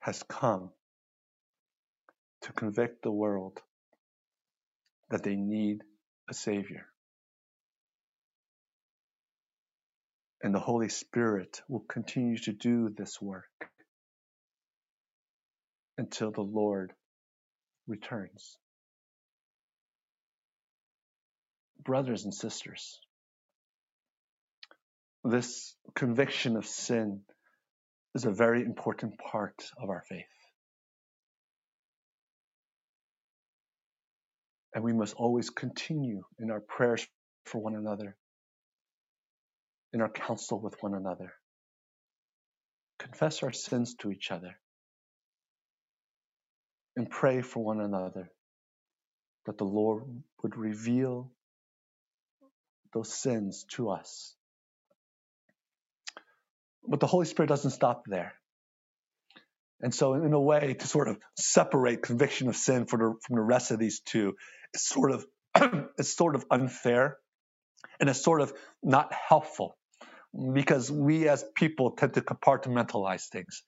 has 0.00 0.22
come 0.22 0.70
to 2.42 2.52
convict 2.52 3.02
the 3.02 3.10
world 3.10 3.60
that 5.10 5.22
they 5.22 5.36
need 5.36 5.82
a 6.28 6.34
Savior. 6.34 6.86
And 10.42 10.54
the 10.54 10.60
Holy 10.60 10.88
Spirit 10.88 11.62
will 11.68 11.84
continue 11.88 12.38
to 12.38 12.52
do 12.52 12.88
this 12.88 13.20
work 13.20 13.71
until 15.98 16.30
the 16.30 16.40
Lord 16.42 16.92
returns. 17.86 18.56
Brothers 21.84 22.24
and 22.24 22.32
sisters, 22.32 23.00
this 25.24 25.74
conviction 25.94 26.56
of 26.56 26.66
sin 26.66 27.22
is 28.14 28.24
a 28.24 28.30
very 28.30 28.62
important 28.62 29.18
part 29.18 29.54
of 29.80 29.88
our 29.90 30.02
faith. 30.08 30.24
And 34.74 34.84
we 34.84 34.92
must 34.92 35.14
always 35.14 35.50
continue 35.50 36.22
in 36.38 36.50
our 36.50 36.60
prayers 36.60 37.06
for 37.44 37.60
one 37.60 37.74
another, 37.74 38.16
in 39.92 40.00
our 40.00 40.08
counsel 40.08 40.60
with 40.60 40.76
one 40.80 40.94
another, 40.94 41.34
confess 42.98 43.42
our 43.42 43.52
sins 43.52 43.94
to 43.96 44.10
each 44.10 44.30
other, 44.30 44.58
and 46.96 47.08
pray 47.08 47.42
for 47.42 47.64
one 47.64 47.80
another 47.80 48.30
that 49.46 49.58
the 49.58 49.64
Lord 49.64 50.04
would 50.42 50.56
reveal 50.56 51.30
those 52.92 53.12
sins 53.12 53.64
to 53.70 53.90
us. 53.90 54.34
But 56.86 57.00
the 57.00 57.06
Holy 57.06 57.26
Spirit 57.26 57.48
doesn't 57.48 57.70
stop 57.70 58.04
there. 58.06 58.34
And 59.80 59.94
so, 59.94 60.14
in 60.14 60.32
a 60.32 60.40
way, 60.40 60.74
to 60.74 60.86
sort 60.86 61.08
of 61.08 61.18
separate 61.36 62.02
conviction 62.02 62.48
of 62.48 62.56
sin 62.56 62.86
from 62.86 63.00
the, 63.00 63.14
from 63.26 63.36
the 63.36 63.42
rest 63.42 63.72
of 63.72 63.78
these 63.78 64.00
two, 64.00 64.36
it's 64.72 64.88
sort 64.88 65.10
of 65.10 65.26
it's 65.98 66.14
sort 66.14 66.36
of 66.36 66.44
unfair, 66.50 67.18
and 67.98 68.08
it's 68.08 68.22
sort 68.22 68.40
of 68.40 68.52
not 68.82 69.12
helpful 69.12 69.76
because 70.52 70.90
we 70.90 71.28
as 71.28 71.44
people 71.56 71.90
tend 71.92 72.14
to 72.14 72.20
compartmentalize 72.20 73.28
things. 73.28 73.62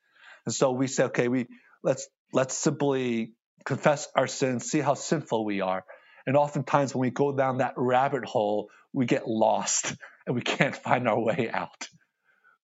And 0.46 0.54
so 0.54 0.70
we 0.70 0.87
say, 0.87 1.04
okay, 1.04 1.28
we 1.28 1.46
let's 1.82 2.08
let's 2.32 2.56
simply 2.56 3.32
confess 3.64 4.08
our 4.14 4.26
sins, 4.26 4.70
see 4.70 4.80
how 4.80 4.94
sinful 4.94 5.44
we 5.44 5.60
are. 5.60 5.84
And 6.26 6.37
oftentimes 6.37 6.94
when 6.94 7.02
we 7.02 7.10
go 7.10 7.37
down 7.37 7.58
that 7.58 7.74
rabbit 7.76 8.24
hole, 8.24 8.70
we 8.92 9.06
get 9.06 9.28
lost 9.28 9.94
and 10.26 10.34
we 10.34 10.42
can't 10.42 10.76
find 10.76 11.08
our 11.08 11.18
way 11.18 11.50
out 11.52 11.88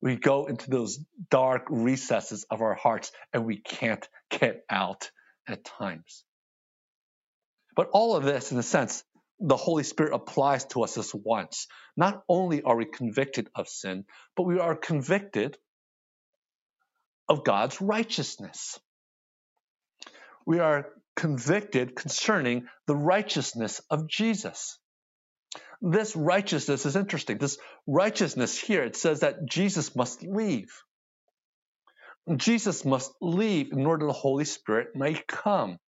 we 0.03 0.17
go 0.17 0.47
into 0.47 0.71
those 0.71 0.99
dark 1.31 1.67
recesses 1.69 2.45
of 2.51 2.63
our 2.63 2.75
hearts 2.75 3.13
and 3.33 3.45
we 3.45 3.59
can't 3.59 4.07
get 4.31 4.65
out 4.71 5.11
at 5.47 5.65
times. 5.65 6.25
But 7.77 7.91
all 7.93 8.17
of 8.17 8.25
this, 8.25 8.53
in 8.53 8.59
a 8.59 8.63
sense, 8.63 9.05
the 9.39 9.57
Holy 9.57 9.85
Spirit 9.85 10.15
applies 10.15 10.65
to 10.67 10.83
us 10.83 10.99
as 10.99 11.15
once. 11.15 11.67
Not 11.97 12.23
only 12.29 12.63
are 12.63 12.77
we 12.77 12.85
convicted 12.85 13.49
of 13.55 13.69
sin, 13.69 14.05
but 14.37 14.45
we 14.45 14.59
are 14.59 14.75
convicted 14.75 15.57
of 17.29 17.45
God's 17.45 17.81
righteousness. 17.81 18.79
We 20.51 20.59
are 20.59 20.87
convicted 21.15 21.95
concerning 21.95 22.67
the 22.87 22.97
righteousness 22.97 23.81
of 23.89 24.09
Jesus 24.09 24.81
this 25.83 26.15
righteousness 26.15 26.85
is 26.85 26.97
interesting. 26.97 27.39
This 27.39 27.59
righteousness 27.87 28.59
here, 28.59 28.83
it 28.83 28.97
says 28.97 29.21
that 29.21 29.47
Jesus 29.47 29.97
must 29.97 30.23
leave. 30.23 30.69
Jesus 32.37 32.85
must 32.85 33.13
leave 33.21 33.73
in 33.73 33.87
order 33.87 34.07
the 34.07 34.13
Holy 34.13 34.45
Spirit 34.45 34.89
may 34.95 35.15
come. 35.27 35.79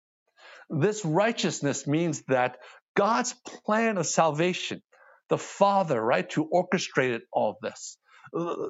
This 0.71 1.05
righteousness 1.05 1.87
means 1.87 2.23
that 2.29 2.57
God's 2.97 3.35
plan 3.67 3.99
of 3.99 4.07
salvation, 4.07 4.83
the 5.29 5.39
Father, 5.39 6.01
right, 6.01 6.31
who 6.33 6.49
orchestrated 6.51 7.23
all 7.31 7.59
this, 7.61 7.99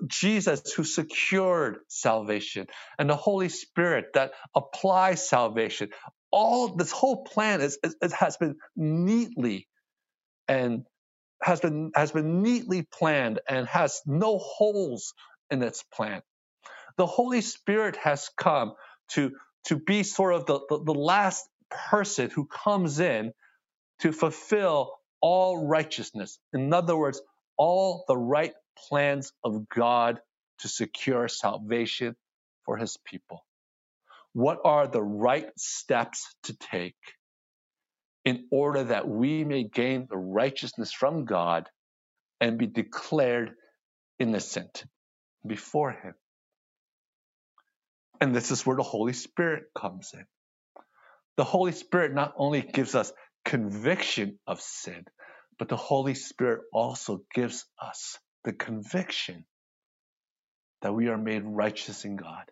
Jesus 0.06 0.72
who 0.72 0.84
secured 0.84 1.78
salvation, 1.88 2.66
and 2.98 3.08
the 3.08 3.16
Holy 3.16 3.48
Spirit 3.48 4.06
that 4.14 4.32
applies 4.54 5.28
salvation. 5.28 5.90
All 6.30 6.76
this 6.76 6.92
whole 6.92 7.24
plan 7.24 7.60
is, 7.60 7.78
is 8.02 8.12
has 8.12 8.36
been 8.36 8.56
neatly 8.76 9.68
and 10.48 10.84
has 11.42 11.60
been 11.60 11.92
has 11.94 12.12
been 12.12 12.42
neatly 12.42 12.82
planned 12.82 13.40
and 13.48 13.66
has 13.68 14.02
no 14.06 14.38
holes 14.38 15.14
in 15.50 15.62
its 15.62 15.82
plan. 15.94 16.22
The 16.96 17.06
Holy 17.06 17.40
Spirit 17.40 17.96
has 17.96 18.30
come 18.36 18.74
to 19.10 19.32
to 19.66 19.76
be 19.78 20.02
sort 20.02 20.34
of 20.34 20.46
the, 20.46 20.60
the, 20.68 20.84
the 20.84 20.94
last 20.94 21.48
person 21.70 22.30
who 22.30 22.46
comes 22.46 23.00
in 23.00 23.32
to 24.00 24.12
fulfill 24.12 24.92
all 25.20 25.66
righteousness. 25.66 26.38
In 26.52 26.72
other 26.72 26.96
words, 26.96 27.22
all 27.56 28.04
the 28.08 28.16
right 28.16 28.52
plans 28.76 29.32
of 29.44 29.68
God 29.68 30.20
to 30.58 30.68
secure 30.68 31.28
salvation 31.28 32.16
for 32.64 32.76
his 32.76 32.96
people. 33.04 33.44
What 34.32 34.58
are 34.64 34.86
the 34.86 35.02
right 35.02 35.50
steps 35.56 36.34
to 36.44 36.56
take 36.56 36.96
in 38.24 38.46
order 38.50 38.84
that 38.84 39.08
we 39.08 39.44
may 39.44 39.64
gain 39.64 40.06
the 40.08 40.16
righteousness 40.16 40.92
from 40.92 41.24
God 41.24 41.68
and 42.40 42.58
be 42.58 42.66
declared 42.66 43.52
innocent 44.18 44.84
before 45.46 45.92
Him. 45.92 46.14
And 48.20 48.34
this 48.34 48.50
is 48.50 48.64
where 48.64 48.76
the 48.76 48.82
Holy 48.82 49.12
Spirit 49.12 49.64
comes 49.74 50.12
in. 50.14 50.24
The 51.36 51.44
Holy 51.44 51.72
Spirit 51.72 52.14
not 52.14 52.34
only 52.36 52.62
gives 52.62 52.94
us 52.94 53.12
conviction 53.44 54.38
of 54.46 54.60
sin, 54.60 55.04
but 55.58 55.68
the 55.68 55.76
Holy 55.76 56.14
Spirit 56.14 56.62
also 56.72 57.22
gives 57.34 57.64
us 57.80 58.18
the 58.44 58.52
conviction 58.52 59.44
that 60.82 60.94
we 60.94 61.08
are 61.08 61.18
made 61.18 61.44
righteous 61.44 62.04
in 62.04 62.16
God. 62.16 62.44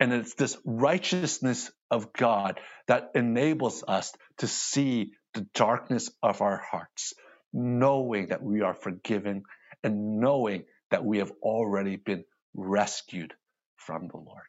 And 0.00 0.12
it's 0.12 0.34
this 0.34 0.56
righteousness 0.64 1.70
of 1.90 2.12
God 2.12 2.60
that 2.86 3.12
enables 3.14 3.82
us 3.86 4.12
to 4.38 4.46
see 4.46 5.12
the 5.34 5.46
darkness 5.54 6.10
of 6.22 6.42
our 6.42 6.58
hearts, 6.58 7.14
knowing 7.52 8.28
that 8.28 8.42
we 8.42 8.60
are 8.60 8.74
forgiven 8.74 9.42
and 9.82 10.20
knowing 10.20 10.64
that 10.90 11.04
we 11.04 11.18
have 11.18 11.32
already 11.42 11.96
been 11.96 12.24
rescued 12.54 13.32
from 13.76 14.08
the 14.08 14.16
Lord. 14.18 14.46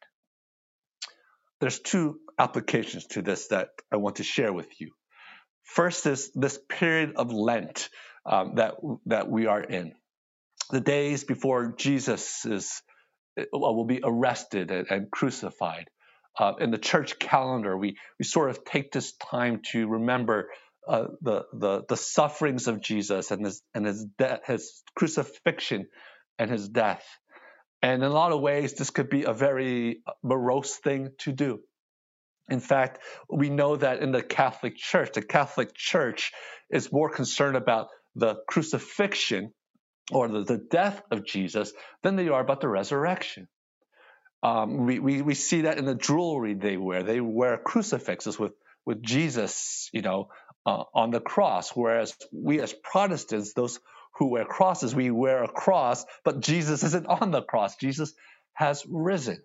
There's 1.60 1.80
two 1.80 2.20
applications 2.38 3.06
to 3.08 3.22
this 3.22 3.48
that 3.48 3.70
I 3.92 3.96
want 3.96 4.16
to 4.16 4.24
share 4.24 4.52
with 4.52 4.80
you. 4.80 4.92
First 5.64 6.06
is 6.06 6.30
this 6.34 6.58
period 6.68 7.14
of 7.16 7.32
Lent 7.32 7.88
um, 8.28 8.56
that 8.56 8.74
that 9.06 9.30
we 9.30 9.46
are 9.46 9.62
in, 9.62 9.94
the 10.70 10.80
days 10.80 11.24
before 11.24 11.74
Jesus 11.76 12.44
is 12.44 12.82
will 13.52 13.86
be 13.86 14.00
arrested 14.02 14.70
and, 14.70 14.86
and 14.90 15.10
crucified. 15.10 15.88
Uh, 16.38 16.52
in 16.60 16.70
the 16.70 16.78
church 16.78 17.18
calendar, 17.18 17.76
we 17.76 17.96
we 18.18 18.24
sort 18.24 18.50
of 18.50 18.64
take 18.64 18.92
this 18.92 19.12
time 19.16 19.60
to 19.72 19.88
remember 19.88 20.50
uh, 20.86 21.06
the, 21.22 21.44
the 21.52 21.84
the 21.88 21.96
sufferings 21.96 22.68
of 22.68 22.80
Jesus 22.80 23.30
and 23.30 23.44
his 23.44 23.62
and 23.74 23.86
his 23.86 24.04
death, 24.18 24.40
his 24.46 24.82
crucifixion, 24.94 25.86
and 26.38 26.50
his 26.50 26.68
death. 26.68 27.04
And 27.82 28.02
in 28.02 28.08
a 28.08 28.12
lot 28.12 28.32
of 28.32 28.40
ways, 28.40 28.74
this 28.74 28.90
could 28.90 29.08
be 29.08 29.24
a 29.24 29.32
very 29.32 30.02
morose 30.22 30.76
thing 30.76 31.10
to 31.20 31.32
do. 31.32 31.60
In 32.48 32.60
fact, 32.60 33.00
we 33.30 33.50
know 33.50 33.76
that 33.76 34.00
in 34.00 34.10
the 34.10 34.22
Catholic 34.22 34.76
Church, 34.76 35.12
the 35.12 35.22
Catholic 35.22 35.74
Church 35.74 36.32
is 36.70 36.92
more 36.92 37.10
concerned 37.10 37.56
about 37.56 37.88
the 38.18 38.36
crucifixion 38.48 39.52
or 40.12 40.28
the, 40.28 40.44
the 40.44 40.58
death 40.58 41.02
of 41.10 41.24
Jesus 41.24 41.72
than 42.02 42.16
they 42.16 42.28
are 42.28 42.40
about 42.40 42.60
the 42.60 42.68
resurrection. 42.68 43.48
Um, 44.42 44.86
we, 44.86 44.98
we, 44.98 45.22
we 45.22 45.34
see 45.34 45.62
that 45.62 45.78
in 45.78 45.84
the 45.84 45.94
jewelry 45.94 46.54
they 46.54 46.76
wear. 46.76 47.02
They 47.02 47.20
wear 47.20 47.58
crucifixes 47.58 48.38
with, 48.38 48.52
with 48.86 49.02
Jesus, 49.02 49.90
you 49.92 50.02
know, 50.02 50.28
uh, 50.64 50.84
on 50.94 51.10
the 51.10 51.20
cross. 51.20 51.70
Whereas 51.70 52.14
we 52.32 52.60
as 52.60 52.72
Protestants, 52.72 53.52
those 53.52 53.80
who 54.18 54.30
wear 54.30 54.44
crosses, 54.44 54.94
we 54.94 55.10
wear 55.10 55.44
a 55.44 55.48
cross, 55.48 56.04
but 56.24 56.40
Jesus 56.40 56.82
isn't 56.84 57.06
on 57.08 57.30
the 57.30 57.42
cross. 57.42 57.76
Jesus 57.76 58.14
has 58.54 58.84
risen. 58.88 59.42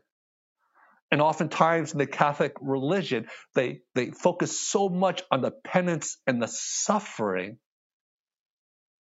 And 1.12 1.22
oftentimes 1.22 1.92
in 1.92 2.00
the 2.00 2.08
Catholic 2.08 2.54
religion, 2.60 3.28
they, 3.54 3.82
they 3.94 4.10
focus 4.10 4.60
so 4.60 4.90
much 4.90 5.22
on 5.30 5.42
the 5.42 5.52
penance 5.52 6.18
and 6.26 6.42
the 6.42 6.48
suffering 6.48 7.58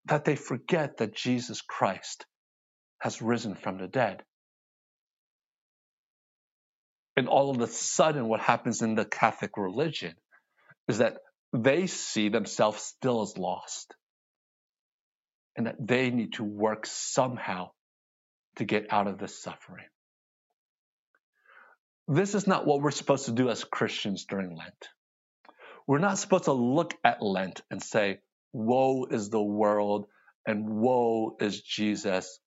that 0.05 0.25
they 0.25 0.35
forget 0.35 0.97
that 0.97 1.15
Jesus 1.15 1.61
Christ 1.61 2.25
has 2.99 3.21
risen 3.21 3.55
from 3.55 3.77
the 3.77 3.87
dead. 3.87 4.23
And 7.15 7.27
all 7.27 7.49
of 7.49 7.59
a 7.59 7.67
sudden, 7.67 8.27
what 8.27 8.39
happens 8.39 8.81
in 8.81 8.95
the 8.95 9.05
Catholic 9.05 9.57
religion 9.57 10.15
is 10.87 10.99
that 10.99 11.17
they 11.53 11.87
see 11.87 12.29
themselves 12.29 12.81
still 12.81 13.21
as 13.21 13.37
lost 13.37 13.93
and 15.55 15.67
that 15.67 15.75
they 15.79 16.09
need 16.09 16.33
to 16.33 16.43
work 16.43 16.85
somehow 16.85 17.71
to 18.55 18.65
get 18.65 18.91
out 18.91 19.07
of 19.07 19.17
this 19.17 19.41
suffering. 19.41 19.85
This 22.07 22.33
is 22.33 22.47
not 22.47 22.65
what 22.65 22.81
we're 22.81 22.91
supposed 22.91 23.25
to 23.25 23.31
do 23.31 23.49
as 23.49 23.63
Christians 23.63 24.25
during 24.25 24.55
Lent. 24.55 24.89
We're 25.85 25.99
not 25.99 26.17
supposed 26.17 26.45
to 26.45 26.53
look 26.53 26.95
at 27.03 27.21
Lent 27.21 27.61
and 27.69 27.81
say, 27.83 28.19
Woe 28.53 29.05
is 29.09 29.29
the 29.29 29.41
world, 29.41 30.07
and 30.45 30.67
woe 30.67 31.35
is 31.39 31.61
Jesus. 31.61 32.39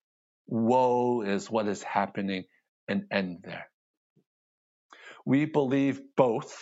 Woe 0.46 1.22
is 1.22 1.50
what 1.50 1.68
is 1.68 1.82
happening, 1.82 2.44
and 2.88 3.04
end 3.10 3.38
there. 3.44 3.66
We 5.24 5.44
believe 5.44 6.00
both 6.16 6.56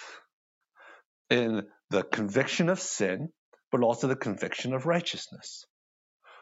in 1.31 1.66
the 1.88 2.03
conviction 2.03 2.68
of 2.68 2.81
sin, 2.81 3.31
but 3.72 3.83
also 3.83 4.07
the 4.07 4.16
conviction 4.16 4.74
of 4.74 4.87
righteousness. 4.87 5.64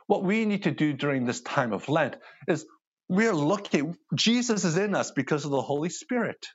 What 0.07 0.25
we 0.25 0.45
need 0.47 0.65
to 0.65 0.71
do 0.71 0.95
during 0.95 1.27
this 1.27 1.43
time 1.43 1.73
of 1.73 1.89
Lent 1.89 2.17
is 2.49 2.67
we're 3.09 3.35
looking, 3.35 3.97
Jesus 4.15 4.65
is 4.65 4.77
in 4.77 4.95
us 4.95 5.11
because 5.11 5.45
of 5.45 5.51
the 5.51 5.63
Holy 5.63 5.91
Spirit. 5.91 6.47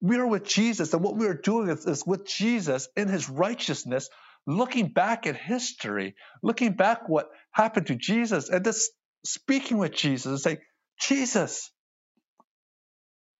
We 0.00 0.16
are 0.16 0.26
with 0.26 0.44
Jesus, 0.44 0.92
and 0.94 1.02
what 1.02 1.16
we 1.16 1.26
are 1.26 1.34
doing 1.34 1.68
is, 1.68 1.86
is 1.86 2.06
with 2.06 2.26
Jesus 2.26 2.88
in 2.96 3.08
his 3.08 3.28
righteousness, 3.28 4.08
looking 4.46 4.88
back 4.88 5.26
at 5.26 5.36
history, 5.36 6.14
looking 6.42 6.72
back 6.74 7.08
what 7.08 7.28
happened 7.52 7.88
to 7.88 7.96
Jesus, 7.96 8.48
and 8.48 8.64
just 8.64 8.90
speaking 9.24 9.78
with 9.78 9.92
Jesus 9.92 10.26
and 10.26 10.40
saying, 10.40 10.58
Jesus, 11.00 11.70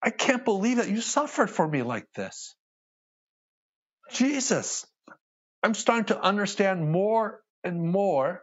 I 0.02 0.10
can't 0.10 0.44
believe 0.44 0.78
that 0.78 0.88
you 0.88 1.00
suffered 1.00 1.50
for 1.50 1.66
me 1.66 1.82
like 1.82 2.06
this. 2.14 2.54
Jesus, 4.12 4.86
I'm 5.62 5.74
starting 5.74 6.06
to 6.06 6.20
understand 6.20 6.90
more 6.90 7.40
and 7.64 7.82
more 7.82 8.42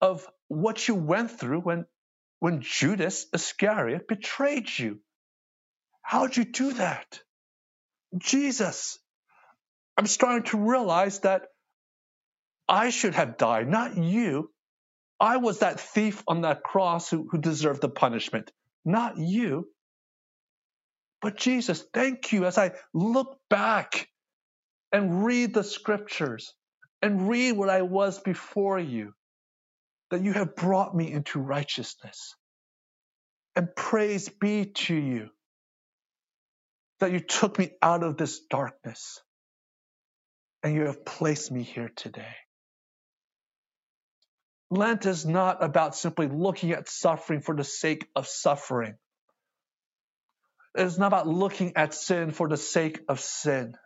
of 0.00 0.26
what 0.48 0.86
you 0.88 0.94
went 0.94 1.30
through 1.30 1.60
when, 1.60 1.86
when 2.40 2.60
Judas 2.60 3.26
Iscariot 3.32 4.08
betrayed 4.08 4.68
you. 4.78 5.00
How'd 6.02 6.36
you 6.36 6.44
do 6.44 6.72
that? 6.74 7.20
Jesus, 8.16 8.98
I'm 9.98 10.06
starting 10.06 10.44
to 10.44 10.58
realize 10.58 11.18
that 11.20 11.42
I 12.68 12.90
should 12.90 13.16
have 13.16 13.36
died, 13.36 13.68
not 13.68 13.98
you. 13.98 14.52
I 15.18 15.38
was 15.38 15.58
that 15.58 15.80
thief 15.80 16.22
on 16.28 16.42
that 16.42 16.62
cross 16.62 17.10
who, 17.10 17.26
who 17.28 17.38
deserved 17.38 17.80
the 17.80 17.88
punishment, 17.88 18.52
not 18.84 19.18
you. 19.18 19.66
But 21.20 21.36
Jesus, 21.36 21.84
thank 21.92 22.32
you 22.32 22.44
as 22.44 22.58
I 22.58 22.72
look 22.94 23.38
back 23.50 24.08
and 24.92 25.24
read 25.24 25.52
the 25.52 25.64
scriptures 25.64 26.54
and 27.02 27.28
read 27.28 27.56
what 27.56 27.68
I 27.68 27.82
was 27.82 28.20
before 28.20 28.78
you 28.78 29.14
that 30.10 30.22
you 30.22 30.32
have 30.32 30.54
brought 30.54 30.94
me 30.94 31.10
into 31.10 31.40
righteousness. 31.40 32.36
And 33.56 33.74
praise 33.74 34.28
be 34.28 34.66
to 34.66 34.94
you 34.94 35.30
that 37.00 37.10
you 37.10 37.18
took 37.18 37.58
me 37.58 37.70
out 37.82 38.04
of 38.04 38.16
this 38.16 38.40
darkness 38.48 39.20
and 40.62 40.74
you 40.74 40.86
have 40.86 41.04
placed 41.04 41.52
me 41.52 41.62
here 41.62 41.90
today. 41.96 42.34
Lent 44.70 45.06
is 45.06 45.24
not 45.24 45.62
about 45.64 45.96
simply 45.96 46.28
looking 46.28 46.72
at 46.72 46.88
suffering 46.88 47.40
for 47.40 47.56
the 47.56 47.64
sake 47.64 48.06
of 48.14 48.26
suffering. 48.26 48.96
It 50.76 50.82
is 50.82 50.98
not 50.98 51.08
about 51.08 51.26
looking 51.26 51.74
at 51.76 51.94
sin 51.94 52.32
for 52.32 52.48
the 52.48 52.56
sake 52.56 53.00
of 53.08 53.20
sin. 53.20 53.76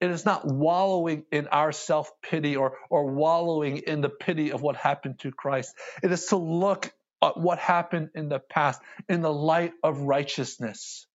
It 0.00 0.10
is 0.10 0.24
not 0.24 0.46
wallowing 0.46 1.24
in 1.32 1.48
our 1.48 1.72
self 1.72 2.10
pity 2.22 2.56
or, 2.56 2.76
or 2.90 3.12
wallowing 3.12 3.78
in 3.78 4.00
the 4.00 4.08
pity 4.08 4.52
of 4.52 4.62
what 4.62 4.76
happened 4.76 5.20
to 5.20 5.32
Christ. 5.32 5.74
It 6.02 6.12
is 6.12 6.26
to 6.26 6.36
look 6.36 6.92
at 7.22 7.36
what 7.36 7.58
happened 7.58 8.10
in 8.14 8.28
the 8.28 8.40
past 8.40 8.80
in 9.08 9.22
the 9.22 9.32
light 9.32 9.72
of 9.82 10.00
righteousness. 10.00 11.06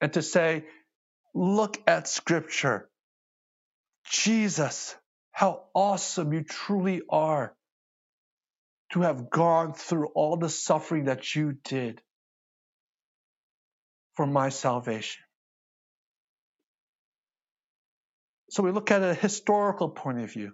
And 0.00 0.12
to 0.14 0.22
say, 0.22 0.64
look 1.34 1.78
at 1.86 2.08
Scripture. 2.08 2.88
Jesus, 4.10 4.96
how 5.32 5.64
awesome 5.74 6.32
you 6.32 6.42
truly 6.44 7.02
are 7.08 7.54
to 8.92 9.02
have 9.02 9.30
gone 9.30 9.74
through 9.74 10.08
all 10.08 10.36
the 10.36 10.48
suffering 10.48 11.06
that 11.06 11.34
you 11.34 11.56
did 11.64 12.00
for 14.14 14.26
my 14.26 14.48
salvation. 14.48 15.22
So 18.50 18.62
we 18.62 18.72
look 18.72 18.90
at 18.90 19.02
a 19.02 19.14
historical 19.14 19.90
point 19.90 20.20
of 20.20 20.32
view. 20.32 20.52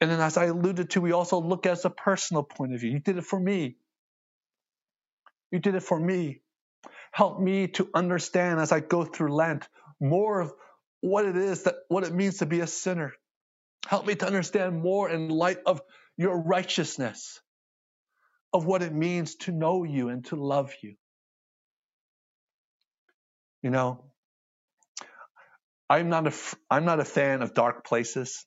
And 0.00 0.10
then, 0.10 0.20
as 0.20 0.36
I 0.36 0.46
alluded 0.46 0.90
to, 0.90 1.00
we 1.00 1.12
also 1.12 1.40
look 1.40 1.66
at 1.66 1.84
a 1.84 1.90
personal 1.90 2.42
point 2.42 2.74
of 2.74 2.80
view. 2.80 2.90
You 2.90 3.00
did 3.00 3.18
it 3.18 3.24
for 3.24 3.40
me. 3.40 3.76
You 5.50 5.60
did 5.60 5.74
it 5.74 5.82
for 5.82 5.98
me. 5.98 6.42
Help 7.12 7.40
me 7.40 7.68
to 7.68 7.88
understand 7.94 8.60
as 8.60 8.72
I 8.72 8.80
go 8.80 9.04
through 9.04 9.34
Lent 9.34 9.68
more 10.00 10.40
of 10.40 10.52
what 11.00 11.26
it 11.26 11.36
is 11.36 11.64
that 11.64 11.74
what 11.88 12.04
it 12.04 12.14
means 12.14 12.38
to 12.38 12.46
be 12.46 12.60
a 12.60 12.66
sinner. 12.66 13.12
Help 13.86 14.06
me 14.06 14.14
to 14.14 14.26
understand 14.26 14.82
more 14.82 15.10
in 15.10 15.28
light 15.28 15.58
of 15.66 15.82
your 16.16 16.40
righteousness, 16.40 17.40
of 18.52 18.64
what 18.64 18.82
it 18.82 18.92
means 18.92 19.34
to 19.36 19.52
know 19.52 19.84
you 19.84 20.08
and 20.08 20.24
to 20.26 20.36
love 20.36 20.72
you. 20.82 20.94
You 23.62 23.70
know, 23.70 24.04
I'm 25.88 26.08
not 26.08 26.26
a 26.26 26.32
I'm 26.70 26.84
not 26.84 27.00
a 27.00 27.04
fan 27.04 27.42
of 27.42 27.54
dark 27.54 27.84
places. 27.84 28.46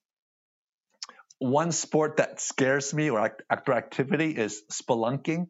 One 1.40 1.72
sport 1.72 2.18
that 2.18 2.42
scares 2.42 2.94
me 2.94 3.12
or 3.12 3.32
actor 3.50 3.74
activity 3.74 4.32
is 4.32 4.64
spelunking. 4.72 5.48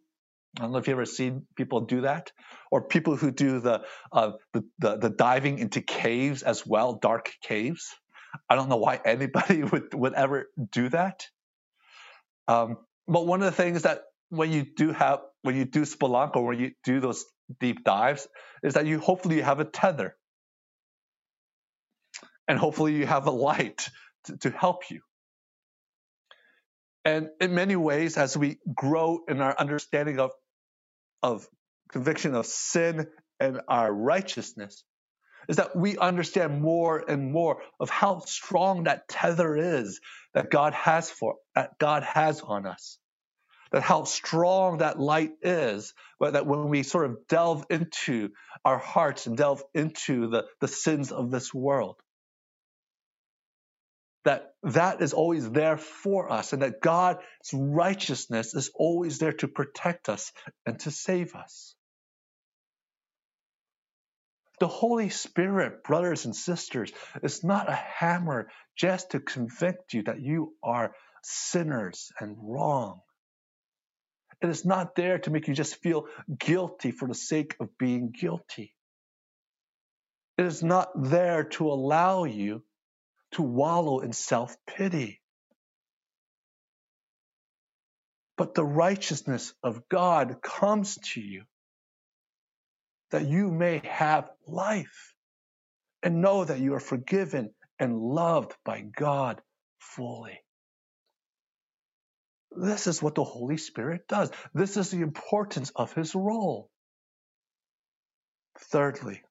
I 0.58 0.62
don't 0.62 0.72
know 0.72 0.78
if 0.80 0.88
you 0.88 0.94
ever 0.94 1.06
seen 1.06 1.46
people 1.56 1.82
do 1.82 2.02
that, 2.02 2.32
or 2.72 2.88
people 2.88 3.16
who 3.16 3.32
do 3.32 3.60
the, 3.60 3.84
uh, 4.12 4.32
the, 4.54 4.64
the 4.80 4.98
the 4.98 5.10
diving 5.10 5.60
into 5.60 5.82
caves 5.82 6.44
as 6.44 6.66
well, 6.66 6.94
dark 6.94 7.32
caves. 7.44 7.96
I 8.50 8.56
don't 8.56 8.70
know 8.70 8.78
why 8.78 9.00
anybody 9.06 9.64
would 9.64 9.94
would 9.94 10.14
ever 10.14 10.48
do 10.72 10.90
that. 10.90 11.26
Um, 12.48 12.78
but 13.08 13.28
one 13.28 13.42
of 13.42 13.46
the 13.46 13.64
things 13.64 13.84
that 13.84 14.04
when 14.30 14.52
you 14.52 14.66
do 14.78 14.92
have 14.94 15.22
when 15.44 15.58
you 15.58 15.66
do 15.66 15.84
spelunk 15.84 16.36
or 16.36 16.46
when 16.46 16.60
you 16.60 16.72
do 16.84 17.00
those 17.00 17.26
deep 17.60 17.84
dives 17.86 18.28
is 18.64 18.76
that 18.76 18.88
you 18.88 19.00
hopefully 19.00 19.38
you 19.38 19.44
have 19.44 19.62
a 19.62 19.66
tether 19.66 20.16
and 22.48 22.60
hopefully 22.60 22.94
you 22.96 23.08
have 23.08 23.28
a 23.28 23.32
light 23.32 23.90
to, 24.26 24.38
to 24.38 24.52
help 24.52 24.92
you. 24.92 25.02
And 27.08 27.30
in 27.40 27.56
many 27.56 27.78
ways, 27.78 28.18
as 28.18 28.36
we 28.36 28.58
grow 28.76 29.22
in 29.30 29.40
our 29.40 29.56
understanding 29.58 30.20
of, 30.20 30.32
of 31.24 31.48
conviction 31.90 32.36
of 32.36 32.46
sin 32.46 33.08
and 33.40 33.62
our 33.70 33.94
righteousness, 33.94 34.84
is 35.48 35.56
that 35.56 35.74
we 35.74 35.98
understand 35.98 36.62
more 36.62 37.02
and 37.10 37.32
more 37.32 37.62
of 37.80 37.90
how 37.90 38.20
strong 38.26 38.84
that 38.84 39.08
tether 39.08 39.56
is 39.56 40.02
that 40.34 40.52
God 40.52 40.74
has 40.74 41.10
for 41.10 41.36
that 41.56 41.80
God 41.80 42.04
has 42.04 42.42
on 42.42 42.66
us. 42.68 43.00
That 43.72 43.84
how 43.84 44.04
strong 44.04 44.80
that 44.80 45.00
light 45.00 45.32
is, 45.42 45.94
but 46.20 46.34
that 46.34 46.46
when 46.46 46.68
we 46.68 46.84
sort 46.84 47.06
of 47.06 47.26
delve 47.30 47.66
into 47.70 48.32
our 48.66 48.80
hearts 48.80 49.28
and 49.28 49.38
delve 49.38 49.64
into 49.74 50.28
the, 50.28 50.44
the 50.60 50.68
sins 50.68 51.14
of 51.14 51.32
this 51.32 51.54
world, 51.54 51.96
that 54.74 55.02
is 55.02 55.14
always 55.14 55.50
there 55.50 55.78
for 55.78 56.32
us 56.32 56.54
and 56.54 56.62
that 56.62 56.82
God's 56.82 57.20
righteousness 57.54 58.54
is 58.54 58.72
always 58.76 59.20
there 59.20 59.34
to 59.34 59.48
protect 59.48 60.10
us 60.10 60.32
and 60.66 60.80
to 60.82 60.92
save 60.92 61.36
us. 61.36 61.76
The 64.60 64.68
Holy 64.68 65.10
Spirit, 65.10 65.84
brothers 65.84 66.26
and 66.26 66.36
sisters, 66.36 66.92
is 67.22 67.44
not 67.44 67.70
a 67.70 67.76
hammer 67.76 68.50
just 68.76 69.12
to 69.12 69.20
convict 69.20 69.94
you 69.94 70.04
that 70.04 70.20
you 70.20 70.54
are 70.64 70.94
sinners 71.24 72.12
and 72.20 72.36
wrong. 72.40 73.02
It 74.42 74.50
is 74.50 74.66
not 74.66 74.96
there 74.96 75.20
to 75.20 75.32
make 75.32 75.48
you 75.48 75.54
just 75.54 75.82
feel 75.82 76.08
guilty 76.40 76.92
for 76.92 77.08
the 77.08 77.16
sake 77.16 77.56
of 77.60 77.78
being 77.78 78.12
guilty. 78.12 78.74
It 80.38 80.46
is 80.46 80.64
not 80.64 80.90
there 80.96 81.46
to 81.46 81.68
allow 81.68 82.26
you 82.26 82.64
to 83.34 83.42
wallow 83.42 84.00
in 84.00 84.14
self 84.14 84.56
pity. 84.68 85.22
But 88.38 88.54
the 88.54 88.66
righteousness 88.66 89.54
of 89.64 89.90
God 89.90 90.42
comes 90.44 90.98
to 91.14 91.22
you 91.22 91.44
that 93.12 93.28
you 93.28 93.52
may 93.52 93.82
have 93.86 94.30
life 94.46 95.14
and 96.04 96.22
know 96.22 96.46
that 96.46 96.60
you 96.60 96.74
are 96.76 96.80
forgiven 96.80 97.52
and 97.80 97.98
loved 98.00 98.54
by 98.66 98.82
God 98.82 99.42
fully. 99.80 100.40
This 102.52 102.88
is 102.88 103.02
what 103.02 103.16
the 103.16 103.24
Holy 103.24 103.58
Spirit 103.58 104.08
does. 104.08 104.32
This 104.54 104.78
is 104.78 104.90
the 104.90 105.02
importance 105.02 105.72
of 105.76 105.94
his 105.94 106.16
role. 106.16 106.70
Thirdly, 108.60 109.22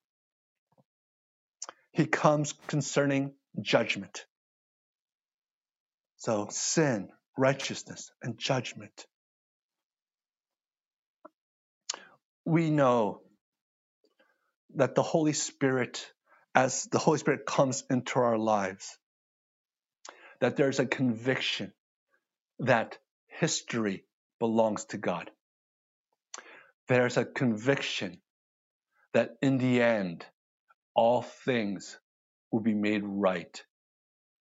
he 1.93 2.07
comes 2.07 2.55
concerning 2.69 3.33
judgment. 3.61 4.27
So, 6.19 6.49
sin, 6.51 7.09
righteousness, 7.37 8.11
and 8.23 8.39
judgment. 8.39 9.07
We 12.45 12.71
know 12.71 13.23
that 14.77 14.95
the 14.95 15.03
Holy 15.03 15.33
Spirit, 15.33 16.11
as 16.55 16.85
the 16.85 16.99
Holy 16.99 17.19
Spirit 17.19 17.47
comes 17.47 17.85
into 17.91 18.19
our 18.19 18.39
lives, 18.39 18.99
that 20.41 20.57
there's 20.57 20.79
a 20.79 20.87
conviction 20.87 21.73
that 22.61 22.99
history 23.29 24.05
belongs 24.39 24.85
to 24.87 24.99
God. 24.99 25.31
There's 26.89 27.17
a 27.17 27.25
conviction 27.25 28.21
that 29.13 29.31
in 29.43 29.59
the 29.59 29.83
end, 29.83 30.25
all 30.95 31.23
things 31.23 31.99
will 32.57 32.63
be 32.63 32.73
made 32.73 33.03
right 33.05 33.63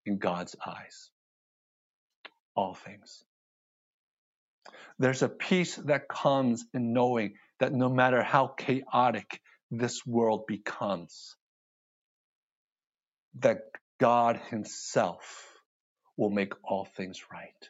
in 0.05 0.19
God's 0.19 0.55
eyes. 0.65 1.09
All 2.55 2.73
things. 2.73 3.25
There's 4.97 5.21
a 5.21 5.27
peace 5.27 5.75
that 5.75 6.07
comes 6.07 6.63
in 6.73 6.93
knowing 6.93 7.33
that 7.59 7.73
no 7.73 7.89
matter 7.89 8.23
how 8.23 8.47
chaotic 8.47 9.41
this 9.69 10.05
world 10.05 10.47
becomes, 10.47 11.35
that 13.39 13.57
God 13.99 14.39
Himself 14.49 15.51
will 16.15 16.29
make 16.29 16.53
all 16.63 16.85
things 16.95 17.19
right. 17.29 17.69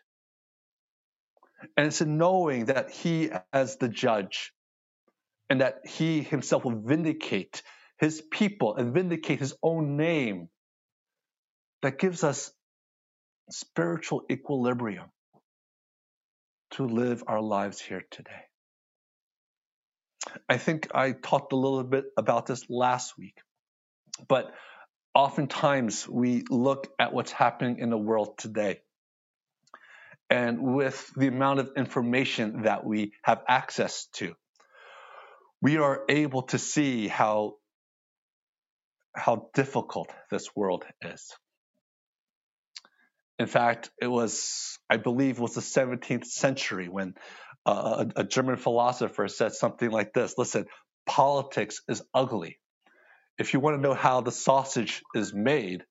And 1.75 1.87
it's 1.87 2.01
a 2.01 2.05
knowing 2.05 2.65
that 2.65 2.91
He, 2.91 3.31
as 3.51 3.77
the 3.77 3.89
judge, 3.89 4.53
and 5.49 5.61
that 5.61 5.87
He 5.87 6.21
Himself 6.21 6.65
will 6.65 6.79
vindicate 6.79 7.63
His 7.99 8.21
people 8.21 8.75
and 8.75 8.93
vindicate 8.93 9.39
His 9.39 9.53
own 9.63 9.97
name, 9.97 10.49
that 11.81 11.99
gives 11.99 12.23
us 12.23 12.51
spiritual 13.51 14.23
equilibrium 14.31 15.05
to 16.71 16.87
live 16.87 17.23
our 17.27 17.41
lives 17.41 17.79
here 17.79 18.03
today. 18.09 18.31
I 20.49 20.57
think 20.57 20.87
I 20.95 21.11
talked 21.11 21.53
a 21.53 21.55
little 21.55 21.83
bit 21.83 22.05
about 22.17 22.47
this 22.47 22.67
last 22.69 23.17
week, 23.17 23.37
but 24.27 24.51
oftentimes 25.13 26.07
we 26.09 26.43
look 26.49 26.87
at 26.99 27.13
what's 27.13 27.31
happening 27.31 27.77
in 27.77 27.91
the 27.91 27.97
world 27.97 28.37
today. 28.39 28.81
And 30.29 30.59
with 30.59 31.11
the 31.15 31.27
amount 31.27 31.59
of 31.59 31.73
information 31.77 32.63
that 32.63 32.83
we 32.83 33.13
have 33.21 33.43
access 33.47 34.07
to, 34.13 34.33
we 35.61 35.77
are 35.77 36.01
able 36.09 36.41
to 36.43 36.57
see 36.57 37.07
how, 37.07 37.57
how 39.15 39.49
difficult 39.53 40.11
this 40.29 40.55
world 40.55 40.85
is. 41.01 41.33
In 43.37 43.47
fact, 43.47 43.91
it 44.01 44.07
was, 44.07 44.79
I 44.89 44.97
believe, 44.97 45.39
was 45.39 45.55
the 45.55 45.61
17th 45.61 46.25
century 46.25 46.87
when 46.87 47.15
uh, 47.65 48.05
a, 48.15 48.21
a 48.21 48.23
German 48.23 48.57
philosopher 48.57 49.27
said 49.27 49.53
something 49.53 49.89
like 49.89 50.13
this 50.13 50.35
Listen, 50.37 50.65
politics 51.05 51.81
is 51.89 52.01
ugly. 52.13 52.59
If 53.37 53.53
you 53.53 53.59
want 53.59 53.77
to 53.77 53.81
know 53.81 53.93
how 53.93 54.21
the 54.21 54.31
sausage 54.31 55.03
is 55.13 55.33
made, 55.33 55.83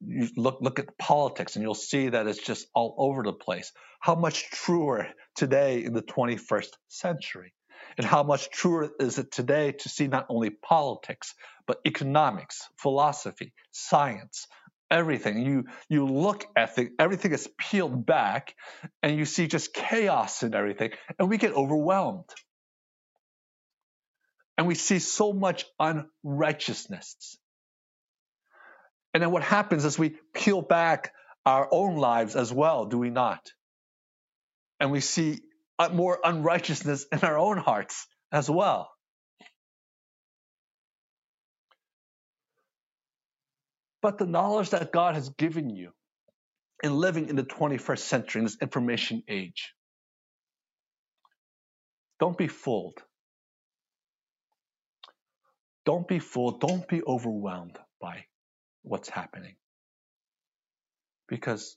you 0.00 0.28
look 0.36 0.58
look 0.60 0.78
at 0.80 0.98
politics 0.98 1.54
and 1.54 1.62
you'll 1.62 1.74
see 1.74 2.08
that 2.08 2.26
it's 2.26 2.42
just 2.42 2.66
all 2.74 2.94
over 2.98 3.22
the 3.22 3.32
place. 3.32 3.72
How 4.00 4.16
much 4.16 4.50
truer 4.50 5.08
today 5.36 5.84
in 5.84 5.92
the 5.92 6.02
21st 6.02 6.68
century? 6.88 7.54
And 7.96 8.06
how 8.06 8.24
much 8.24 8.50
truer 8.50 8.90
is 8.98 9.18
it 9.18 9.30
today 9.30 9.72
to 9.72 9.88
see 9.88 10.08
not 10.08 10.26
only 10.28 10.50
politics, 10.50 11.34
but 11.66 11.78
economics, 11.86 12.68
philosophy, 12.76 13.52
science, 13.70 14.46
everything. 14.90 15.44
You 15.44 15.64
you 15.88 16.06
look 16.06 16.46
at 16.56 16.76
the, 16.76 16.90
everything 16.98 17.32
is 17.32 17.48
peeled 17.58 18.06
back, 18.06 18.54
and 19.02 19.16
you 19.16 19.24
see 19.24 19.46
just 19.46 19.74
chaos 19.74 20.42
in 20.42 20.54
everything, 20.54 20.90
and 21.18 21.28
we 21.28 21.38
get 21.38 21.52
overwhelmed. 21.52 22.30
And 24.56 24.68
we 24.68 24.76
see 24.76 25.00
so 25.00 25.32
much 25.32 25.64
unrighteousness. 25.80 27.36
And 29.12 29.22
then 29.22 29.32
what 29.32 29.42
happens 29.42 29.84
is 29.84 29.98
we 29.98 30.16
peel 30.32 30.62
back 30.62 31.12
our 31.44 31.68
own 31.70 31.96
lives 31.96 32.36
as 32.36 32.52
well, 32.52 32.86
do 32.86 32.98
we 32.98 33.10
not? 33.10 33.52
And 34.78 34.92
we 34.92 35.00
see 35.00 35.40
uh, 35.78 35.88
more 35.88 36.18
unrighteousness 36.22 37.06
in 37.10 37.18
our 37.20 37.36
own 37.38 37.58
hearts 37.58 38.06
as 38.30 38.48
well. 38.48 38.93
But 44.04 44.18
the 44.18 44.26
knowledge 44.26 44.68
that 44.68 44.92
God 44.92 45.14
has 45.14 45.30
given 45.30 45.70
you 45.70 45.90
in 46.82 46.94
living 46.94 47.30
in 47.30 47.36
the 47.36 47.42
21st 47.42 48.00
century, 48.00 48.40
in 48.40 48.44
this 48.44 48.58
information 48.60 49.22
age. 49.30 49.72
Don't 52.20 52.36
be 52.36 52.46
fooled. 52.46 53.02
Don't 55.86 56.06
be 56.06 56.18
fooled. 56.18 56.60
Don't 56.60 56.86
be 56.86 57.02
overwhelmed 57.02 57.78
by 57.98 58.26
what's 58.82 59.08
happening. 59.08 59.54
Because 61.26 61.74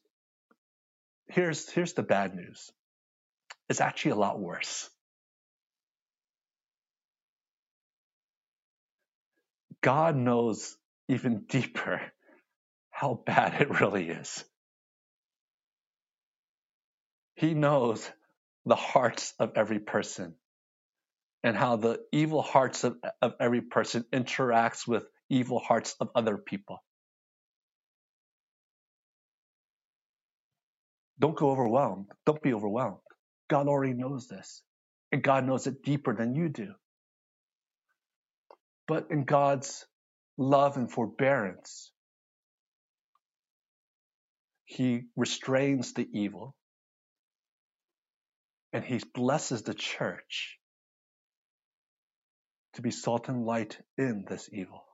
here's, 1.29 1.69
here's 1.69 1.93
the 1.93 2.03
bad 2.03 2.35
news 2.35 2.69
it's 3.69 3.79
actually 3.79 4.11
a 4.11 4.15
lot 4.15 4.37
worse. 4.37 4.89
God 9.79 10.17
knows 10.17 10.75
even 11.07 11.45
deeper 11.47 12.01
how 12.97 13.21
bad 13.27 13.61
it 13.61 13.79
really 13.79 14.09
is. 14.09 14.43
He 17.35 17.53
knows 17.53 18.09
the 18.65 18.75
hearts 18.75 19.35
of 19.37 19.51
every 19.55 19.79
person 19.79 20.33
and 21.43 21.55
how 21.55 21.75
the 21.75 21.99
evil 22.11 22.41
hearts 22.41 22.83
of, 22.83 22.97
of 23.21 23.35
every 23.39 23.61
person 23.61 24.03
interacts 24.11 24.87
with 24.87 25.03
evil 25.29 25.59
hearts 25.59 25.95
of 25.99 26.09
other 26.15 26.37
people. 26.37 26.83
Don't 31.19 31.37
go 31.37 31.51
overwhelmed. 31.51 32.07
Don't 32.25 32.41
be 32.41 32.53
overwhelmed. 32.53 32.97
God 33.47 33.67
already 33.67 33.93
knows 33.93 34.27
this. 34.27 34.63
And 35.11 35.21
God 35.21 35.45
knows 35.45 35.67
it 35.67 35.83
deeper 35.83 36.15
than 36.15 36.35
you 36.35 36.49
do. 36.49 36.73
But 38.87 39.07
in 39.11 39.23
God's 39.23 39.85
love 40.37 40.77
and 40.77 40.91
forbearance, 40.91 41.91
he 44.67 45.05
restrains 45.15 45.93
the 45.93 46.07
evil 46.13 46.55
and 48.71 48.85
he 48.85 49.01
blesses 49.15 49.63
the 49.63 49.73
church 49.73 50.59
to 52.77 52.83
be 52.83 52.91
salt 52.91 53.27
and 53.27 53.43
light 53.43 53.79
in 53.97 54.23
this 54.29 54.49
evil. 54.53 54.85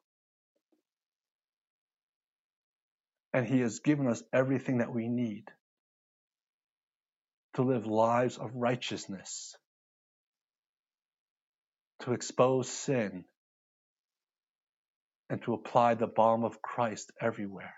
And 3.34 3.46
He 3.46 3.60
has 3.60 3.80
given 3.80 4.08
us 4.08 4.24
everything 4.32 4.78
that 4.78 4.94
we 4.94 5.10
need 5.10 5.52
to 7.56 7.64
live 7.64 7.86
lives 7.86 8.38
of 8.38 8.52
righteousness, 8.56 9.58
to 12.04 12.14
expose 12.14 12.70
sin, 12.70 13.26
and 15.30 15.42
to 15.44 15.54
apply 15.54 15.96
the 15.96 16.08
balm 16.08 16.46
of 16.46 16.62
Christ 16.62 17.12
everywhere. 17.20 17.76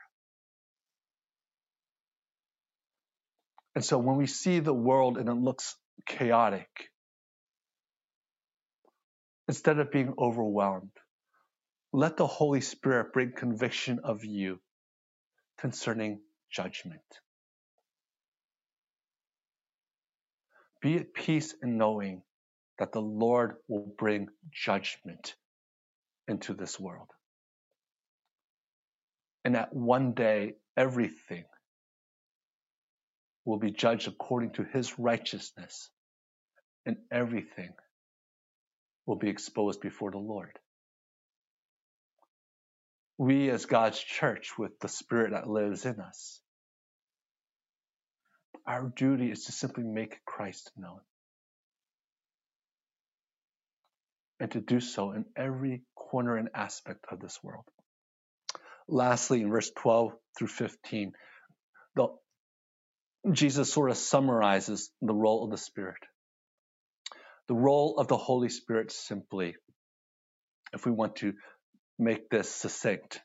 And 3.75 3.83
so 3.83 3.97
when 3.97 4.15
we 4.15 4.27
see 4.27 4.59
the 4.59 4.73
world 4.73 5.17
and 5.17 5.27
it 5.29 5.33
looks 5.33 5.75
chaotic, 6.07 6.69
instead 9.47 9.79
of 9.79 9.91
being 9.91 10.13
overwhelmed, 10.17 10.91
let 11.91 12.17
the 12.17 12.27
Holy 12.27 12.61
Spirit 12.61 13.13
bring 13.13 13.33
conviction 13.33 13.99
of 14.03 14.23
you 14.25 14.59
concerning 15.59 16.21
judgment. 16.51 17.01
Be 20.81 20.97
at 20.97 21.13
peace 21.13 21.53
in 21.63 21.77
knowing 21.77 22.21
that 22.79 22.91
the 22.91 23.01
Lord 23.01 23.55
will 23.67 23.93
bring 23.97 24.27
judgment 24.51 25.35
into 26.27 26.53
this 26.53 26.79
world. 26.79 27.09
And 29.43 29.55
that 29.55 29.73
one 29.73 30.13
day, 30.13 30.53
everything 30.77 31.45
will 33.45 33.59
be 33.59 33.71
judged 33.71 34.07
according 34.07 34.51
to 34.53 34.63
his 34.63 34.97
righteousness, 34.97 35.89
and 36.85 36.97
everything 37.11 37.69
will 39.05 39.15
be 39.15 39.29
exposed 39.29 39.81
before 39.81 40.11
the 40.11 40.17
Lord. 40.17 40.57
We, 43.17 43.49
as 43.49 43.65
God's 43.65 43.99
church, 43.99 44.57
with 44.57 44.77
the 44.79 44.89
Spirit 44.89 45.31
that 45.31 45.47
lives 45.47 45.85
in 45.85 45.99
us, 45.99 46.41
our 48.67 48.91
duty 48.95 49.31
is 49.31 49.45
to 49.45 49.51
simply 49.51 49.83
make 49.83 50.25
Christ 50.25 50.71
known. 50.75 50.99
And 54.39 54.51
to 54.51 54.59
do 54.59 54.81
so 54.81 55.11
in 55.11 55.25
every 55.37 55.83
corner 55.95 56.35
and 56.35 56.49
aspect 56.53 57.05
of 57.09 57.21
this 57.21 57.39
world. 57.41 57.63
Lastly, 58.87 59.41
in 59.41 59.49
verse 59.49 59.71
12 59.77 60.11
through 60.37 60.47
15, 60.47 61.13
the 61.95 62.07
Jesus 63.31 63.71
sort 63.71 63.91
of 63.91 63.97
summarizes 63.97 64.91
the 65.01 65.13
role 65.13 65.43
of 65.43 65.51
the 65.51 65.57
Spirit. 65.57 66.01
The 67.47 67.55
role 67.55 67.97
of 67.97 68.07
the 68.07 68.17
Holy 68.17 68.49
Spirit 68.49 68.91
simply, 68.91 69.55
if 70.73 70.85
we 70.85 70.91
want 70.91 71.17
to 71.17 71.33
make 71.99 72.29
this 72.29 72.49
succinct, 72.49 73.19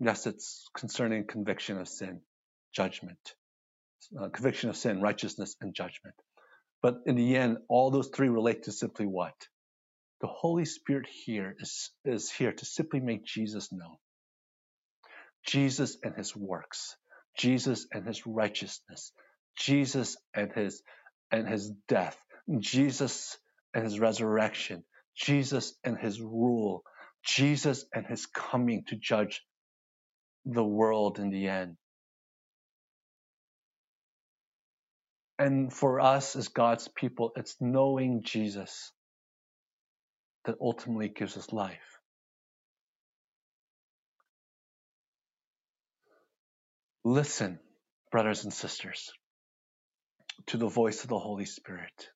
yes, 0.00 0.26
it's 0.26 0.68
concerning 0.76 1.26
conviction 1.26 1.78
of 1.78 1.88
sin, 1.88 2.20
judgment, 2.74 3.18
uh, 4.20 4.28
conviction 4.28 4.70
of 4.70 4.76
sin, 4.76 5.00
righteousness, 5.00 5.56
and 5.60 5.74
judgment. 5.74 6.14
But 6.82 6.98
in 7.06 7.16
the 7.16 7.36
end, 7.36 7.58
all 7.68 7.90
those 7.90 8.08
three 8.08 8.28
relate 8.28 8.64
to 8.64 8.72
simply 8.72 9.06
what? 9.06 9.34
The 10.20 10.28
Holy 10.28 10.64
Spirit 10.64 11.06
here 11.24 11.54
is, 11.58 11.90
is 12.04 12.30
here 12.30 12.52
to 12.52 12.64
simply 12.64 13.00
make 13.00 13.24
Jesus 13.24 13.72
known. 13.72 13.96
Jesus 15.46 15.96
and 16.02 16.14
his 16.16 16.34
works. 16.34 16.96
Jesus 17.38 17.86
and 17.92 18.06
his 18.06 18.26
righteousness, 18.26 19.12
Jesus 19.58 20.16
and 20.34 20.52
his 20.52 20.82
and 21.30 21.48
his 21.48 21.72
death, 21.88 22.18
Jesus 22.60 23.38
and 23.74 23.84
his 23.84 24.00
resurrection, 24.00 24.84
Jesus 25.16 25.74
and 25.84 25.98
his 25.98 26.20
rule, 26.20 26.82
Jesus 27.24 27.84
and 27.94 28.06
his 28.06 28.26
coming 28.26 28.84
to 28.88 28.96
judge 28.96 29.42
the 30.44 30.64
world 30.64 31.18
in 31.18 31.30
the 31.30 31.48
end. 31.48 31.76
And 35.38 35.72
for 35.72 36.00
us 36.00 36.36
as 36.36 36.48
God's 36.48 36.88
people, 36.88 37.32
it's 37.36 37.56
knowing 37.60 38.22
Jesus 38.24 38.92
that 40.44 40.56
ultimately 40.60 41.08
gives 41.08 41.36
us 41.36 41.52
life. 41.52 41.95
Listen, 47.08 47.60
brothers 48.10 48.42
and 48.42 48.52
sisters, 48.52 49.12
to 50.46 50.56
the 50.56 50.66
voice 50.66 51.04
of 51.04 51.08
the 51.08 51.20
Holy 51.20 51.44
Spirit. 51.44 52.08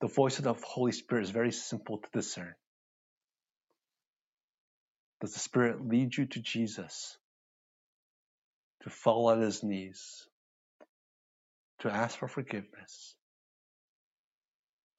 The 0.00 0.08
voice 0.08 0.38
of 0.38 0.44
the 0.44 0.54
Holy 0.54 0.92
Spirit 0.92 1.24
is 1.24 1.30
very 1.30 1.52
simple 1.52 1.98
to 1.98 2.08
discern. 2.10 2.54
Does 5.20 5.34
the 5.34 5.40
Spirit 5.40 5.86
lead 5.86 6.16
you 6.16 6.24
to 6.24 6.40
Jesus? 6.40 7.18
To 8.84 8.88
fall 8.88 9.28
on 9.28 9.42
his 9.42 9.62
knees? 9.62 10.26
To 11.80 11.92
ask 11.92 12.18
for 12.18 12.28
forgiveness? 12.28 13.14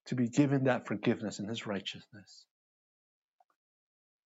To 0.06 0.16
be 0.16 0.30
given 0.30 0.66
that 0.66 0.86
forgiveness 0.86 1.40
in 1.40 1.48
his 1.48 1.66
righteousness? 1.66 2.46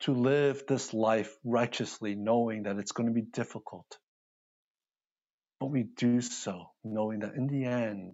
To 0.02 0.14
live 0.14 0.64
this 0.68 0.94
life 0.94 1.36
righteously, 1.44 2.16
knowing 2.16 2.64
that 2.64 2.78
it's 2.78 2.92
going 2.92 3.08
to 3.08 3.14
be 3.14 3.22
difficult. 3.24 3.98
But 5.60 5.68
we 5.68 5.84
do 5.84 6.22
so 6.22 6.72
knowing 6.84 7.20
that 7.20 7.36
in 7.36 7.48
the 7.48 7.66
end, 7.66 8.14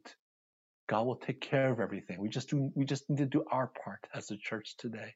God 0.87 1.05
will 1.05 1.15
take 1.17 1.41
care 1.41 1.71
of 1.71 1.79
everything. 1.79 2.19
We 2.19 2.29
just 2.29 2.49
do, 2.49 2.71
we 2.75 2.85
just 2.85 3.09
need 3.09 3.19
to 3.19 3.25
do 3.25 3.43
our 3.51 3.71
part 3.83 3.99
as 4.13 4.31
a 4.31 4.37
church 4.37 4.75
today. 4.77 5.15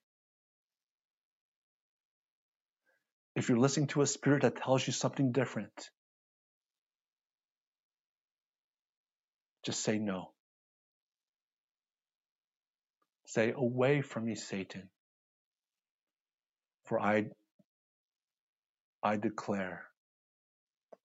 If 3.36 3.50
you're 3.50 3.60
listening 3.60 3.88
to 3.88 4.02
a 4.02 4.08
spirit 4.08 4.42
that 4.44 4.58
tells 4.58 4.86
you 4.86 4.94
something 4.94 5.32
different, 5.32 5.90
just 9.64 9.84
say 9.84 10.00
no. 10.00 10.32
Say, 13.26 13.54
away 13.56 14.02
from 14.02 14.26
me, 14.26 14.36
Satan. 14.36 14.90
For 16.88 17.00
I, 17.02 17.28
I 19.04 19.18
declare 19.18 19.84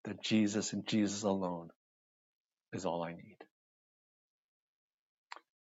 that 0.04 0.22
Jesus 0.22 0.72
and 0.72 0.86
Jesus 0.86 1.24
alone 1.24 1.70
is 2.72 2.86
all 2.86 3.02
I 3.02 3.12
need. 3.12 3.38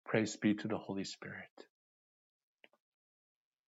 Praise 0.06 0.36
be 0.36 0.54
to 0.54 0.68
the 0.68 0.78
Holy 0.78 1.04
Spirit. 1.04 1.50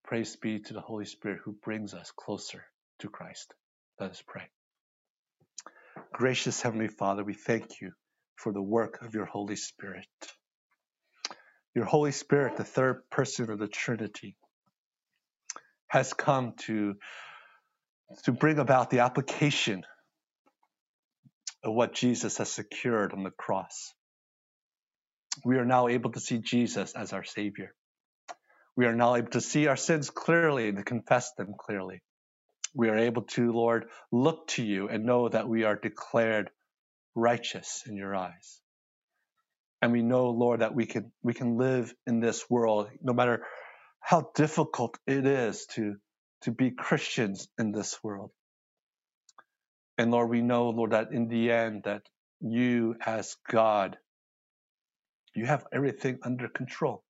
Praise 0.05 0.37
be 0.37 0.61
to 0.61 0.75
the 0.75 0.81
Holy 0.81 1.07
Spirit 1.07 1.41
who 1.45 1.53
brings 1.53 1.95
us 1.95 2.13
closer 2.17 2.65
to 3.01 3.09
Christ. 3.09 3.53
Let 3.99 4.11
us 4.11 4.23
pray. 4.27 4.45
Gracious 6.13 6.63
Heavenly 6.63 6.89
Father, 6.89 7.25
we 7.25 7.35
thank 7.35 7.81
you 7.81 7.93
for 8.37 8.53
the 8.53 8.63
work 8.63 9.03
of 9.03 9.15
your 9.15 9.25
Holy 9.25 9.57
Spirit. 9.57 10.07
Your 11.75 11.87
Holy 11.87 12.13
Spirit, 12.13 12.57
the 12.57 12.65
third 12.65 13.03
person 13.11 13.51
of 13.51 13.59
the 13.59 13.67
Trinity, 13.67 14.37
has 15.95 16.13
come 16.13 16.55
to, 16.67 16.97
to 18.25 18.33
bring 18.33 18.59
about 18.59 18.91
the 18.91 18.99
application 18.99 19.85
of 21.63 21.73
what 21.73 21.95
Jesus 21.95 22.39
has 22.39 22.51
secured 22.51 23.13
on 23.13 23.23
the 23.23 23.31
cross. 23.31 23.95
We 25.45 25.57
are 25.57 25.65
now 25.65 25.87
able 25.87 26.11
to 26.11 26.19
see 26.19 26.39
Jesus 26.39 26.95
as 26.97 27.13
our 27.13 27.23
Savior. 27.23 27.73
We 28.75 28.87
are 28.87 28.95
now 28.97 29.15
able 29.15 29.31
to 29.31 29.41
see 29.41 29.69
our 29.69 29.77
sins 29.77 30.11
clearly 30.11 30.69
and 30.69 30.79
to 30.79 30.83
confess 30.83 31.33
them 31.39 31.55
clearly. 31.57 32.03
We 32.75 32.89
are 32.89 32.99
able 32.99 33.23
to, 33.23 33.53
Lord, 33.53 33.87
look 34.11 34.49
to 34.49 34.65
you 34.65 34.89
and 34.89 35.07
know 35.07 35.29
that 35.29 35.49
we 35.49 35.63
are 35.63 35.77
declared 35.77 36.51
righteous 37.15 37.85
in 37.87 37.97
your 37.97 38.17
eyes. 38.17 38.61
And 39.81 39.93
we 39.93 40.03
know, 40.03 40.31
Lord, 40.31 40.61
that 40.61 40.75
we 40.75 40.87
can 40.87 41.13
we 41.23 41.35
can 41.35 41.57
live 41.57 41.95
in 42.05 42.19
this 42.19 42.51
world, 42.51 42.89
no 43.01 43.13
matter 43.13 43.45
how 44.05 44.31
difficult 44.35 44.99
it 45.07 45.27
is 45.27 45.67
to, 45.75 45.97
to 46.43 46.53
be 46.53 46.71
Christians 46.73 47.49
in 47.59 47.73
this 47.73 47.99
world. 48.05 48.31
And 49.99 50.11
Lord, 50.11 50.31
we 50.31 50.43
know, 50.43 50.71
Lord, 50.71 50.93
that 50.93 51.13
in 51.13 51.29
the 51.29 51.51
end, 51.53 51.85
that 51.85 52.03
you 52.41 52.97
as 53.05 53.37
God, 53.51 53.97
you 55.35 55.47
have 55.47 55.67
everything 55.73 56.19
under 56.25 56.49
control. 56.49 57.05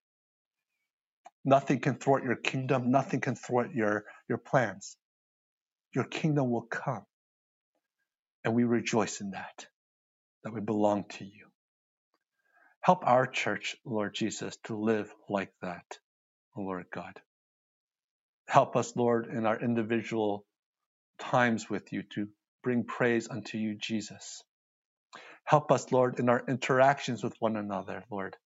Nothing 1.44 1.80
can 1.80 1.96
thwart 1.96 2.24
your 2.24 2.36
kingdom. 2.36 2.90
Nothing 2.90 3.20
can 3.20 3.36
thwart 3.36 3.72
your, 3.74 4.04
your 4.28 4.38
plans. 4.38 4.96
Your 5.94 6.04
kingdom 6.04 6.50
will 6.50 6.62
come. 6.62 7.04
And 8.44 8.54
we 8.54 8.64
rejoice 8.64 9.20
in 9.20 9.32
that, 9.32 9.66
that 10.44 10.54
we 10.54 10.60
belong 10.60 11.04
to 11.18 11.24
you. 11.24 11.46
Help 12.82 13.06
our 13.06 13.26
church, 13.26 13.76
Lord 13.84 14.14
Jesus, 14.14 14.56
to 14.64 14.76
live 14.76 15.12
like 15.28 15.52
that. 15.62 15.84
Lord 16.56 16.86
God. 16.92 17.20
Help 18.48 18.76
us, 18.76 18.94
Lord, 18.96 19.26
in 19.26 19.46
our 19.46 19.60
individual 19.60 20.44
times 21.18 21.68
with 21.70 21.92
you 21.92 22.02
to 22.14 22.28
bring 22.62 22.84
praise 22.84 23.28
unto 23.28 23.58
you, 23.58 23.74
Jesus. 23.76 24.42
Help 25.44 25.72
us, 25.72 25.92
Lord, 25.92 26.18
in 26.18 26.28
our 26.28 26.42
interactions 26.48 27.22
with 27.22 27.34
one 27.38 27.56
another, 27.56 28.04
Lord, 28.10 28.36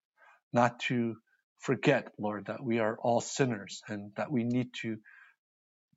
not 0.52 0.80
to 0.80 1.16
forget, 1.60 2.08
Lord, 2.18 2.46
that 2.46 2.62
we 2.62 2.78
are 2.80 2.96
all 3.00 3.20
sinners 3.20 3.82
and 3.88 4.12
that 4.16 4.30
we 4.30 4.44
need 4.44 4.74
to 4.82 4.98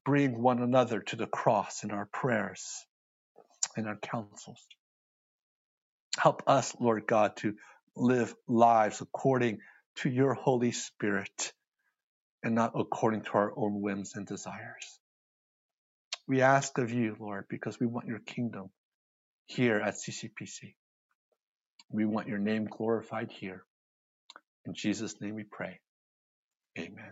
bring 0.05 0.41
one 0.41 0.61
another 0.61 1.01
to 1.01 1.15
the 1.15 1.27
cross 1.27 1.83
in 1.83 1.91
our 1.91 2.07
prayers 2.07 2.85
and 3.77 3.87
our 3.87 3.97
counsels. 3.97 4.65
Help 6.17 6.43
us, 6.47 6.75
Lord 6.79 7.07
God, 7.07 7.37
to 7.37 7.55
live 7.95 8.33
lives 8.47 9.01
according 9.01 9.59
to 9.97 10.09
your 10.09 10.33
Holy 10.33 10.71
Spirit 10.71 11.53
and 12.43 12.55
not 12.55 12.73
according 12.75 13.21
to 13.23 13.31
our 13.33 13.53
own 13.55 13.81
whims 13.81 14.15
and 14.15 14.25
desires. 14.25 14.99
We 16.27 16.41
ask 16.41 16.77
of 16.77 16.91
you, 16.91 17.15
Lord, 17.19 17.45
because 17.49 17.79
we 17.79 17.87
want 17.87 18.07
your 18.07 18.19
kingdom 18.19 18.69
here 19.45 19.77
at 19.77 19.95
CCPC. 19.95 20.75
We 21.89 22.05
want 22.05 22.27
your 22.27 22.37
name 22.37 22.65
glorified 22.65 23.31
here. 23.31 23.63
In 24.65 24.73
Jesus' 24.73 25.19
name 25.19 25.35
we 25.35 25.43
pray. 25.43 25.79
Amen. 26.77 27.11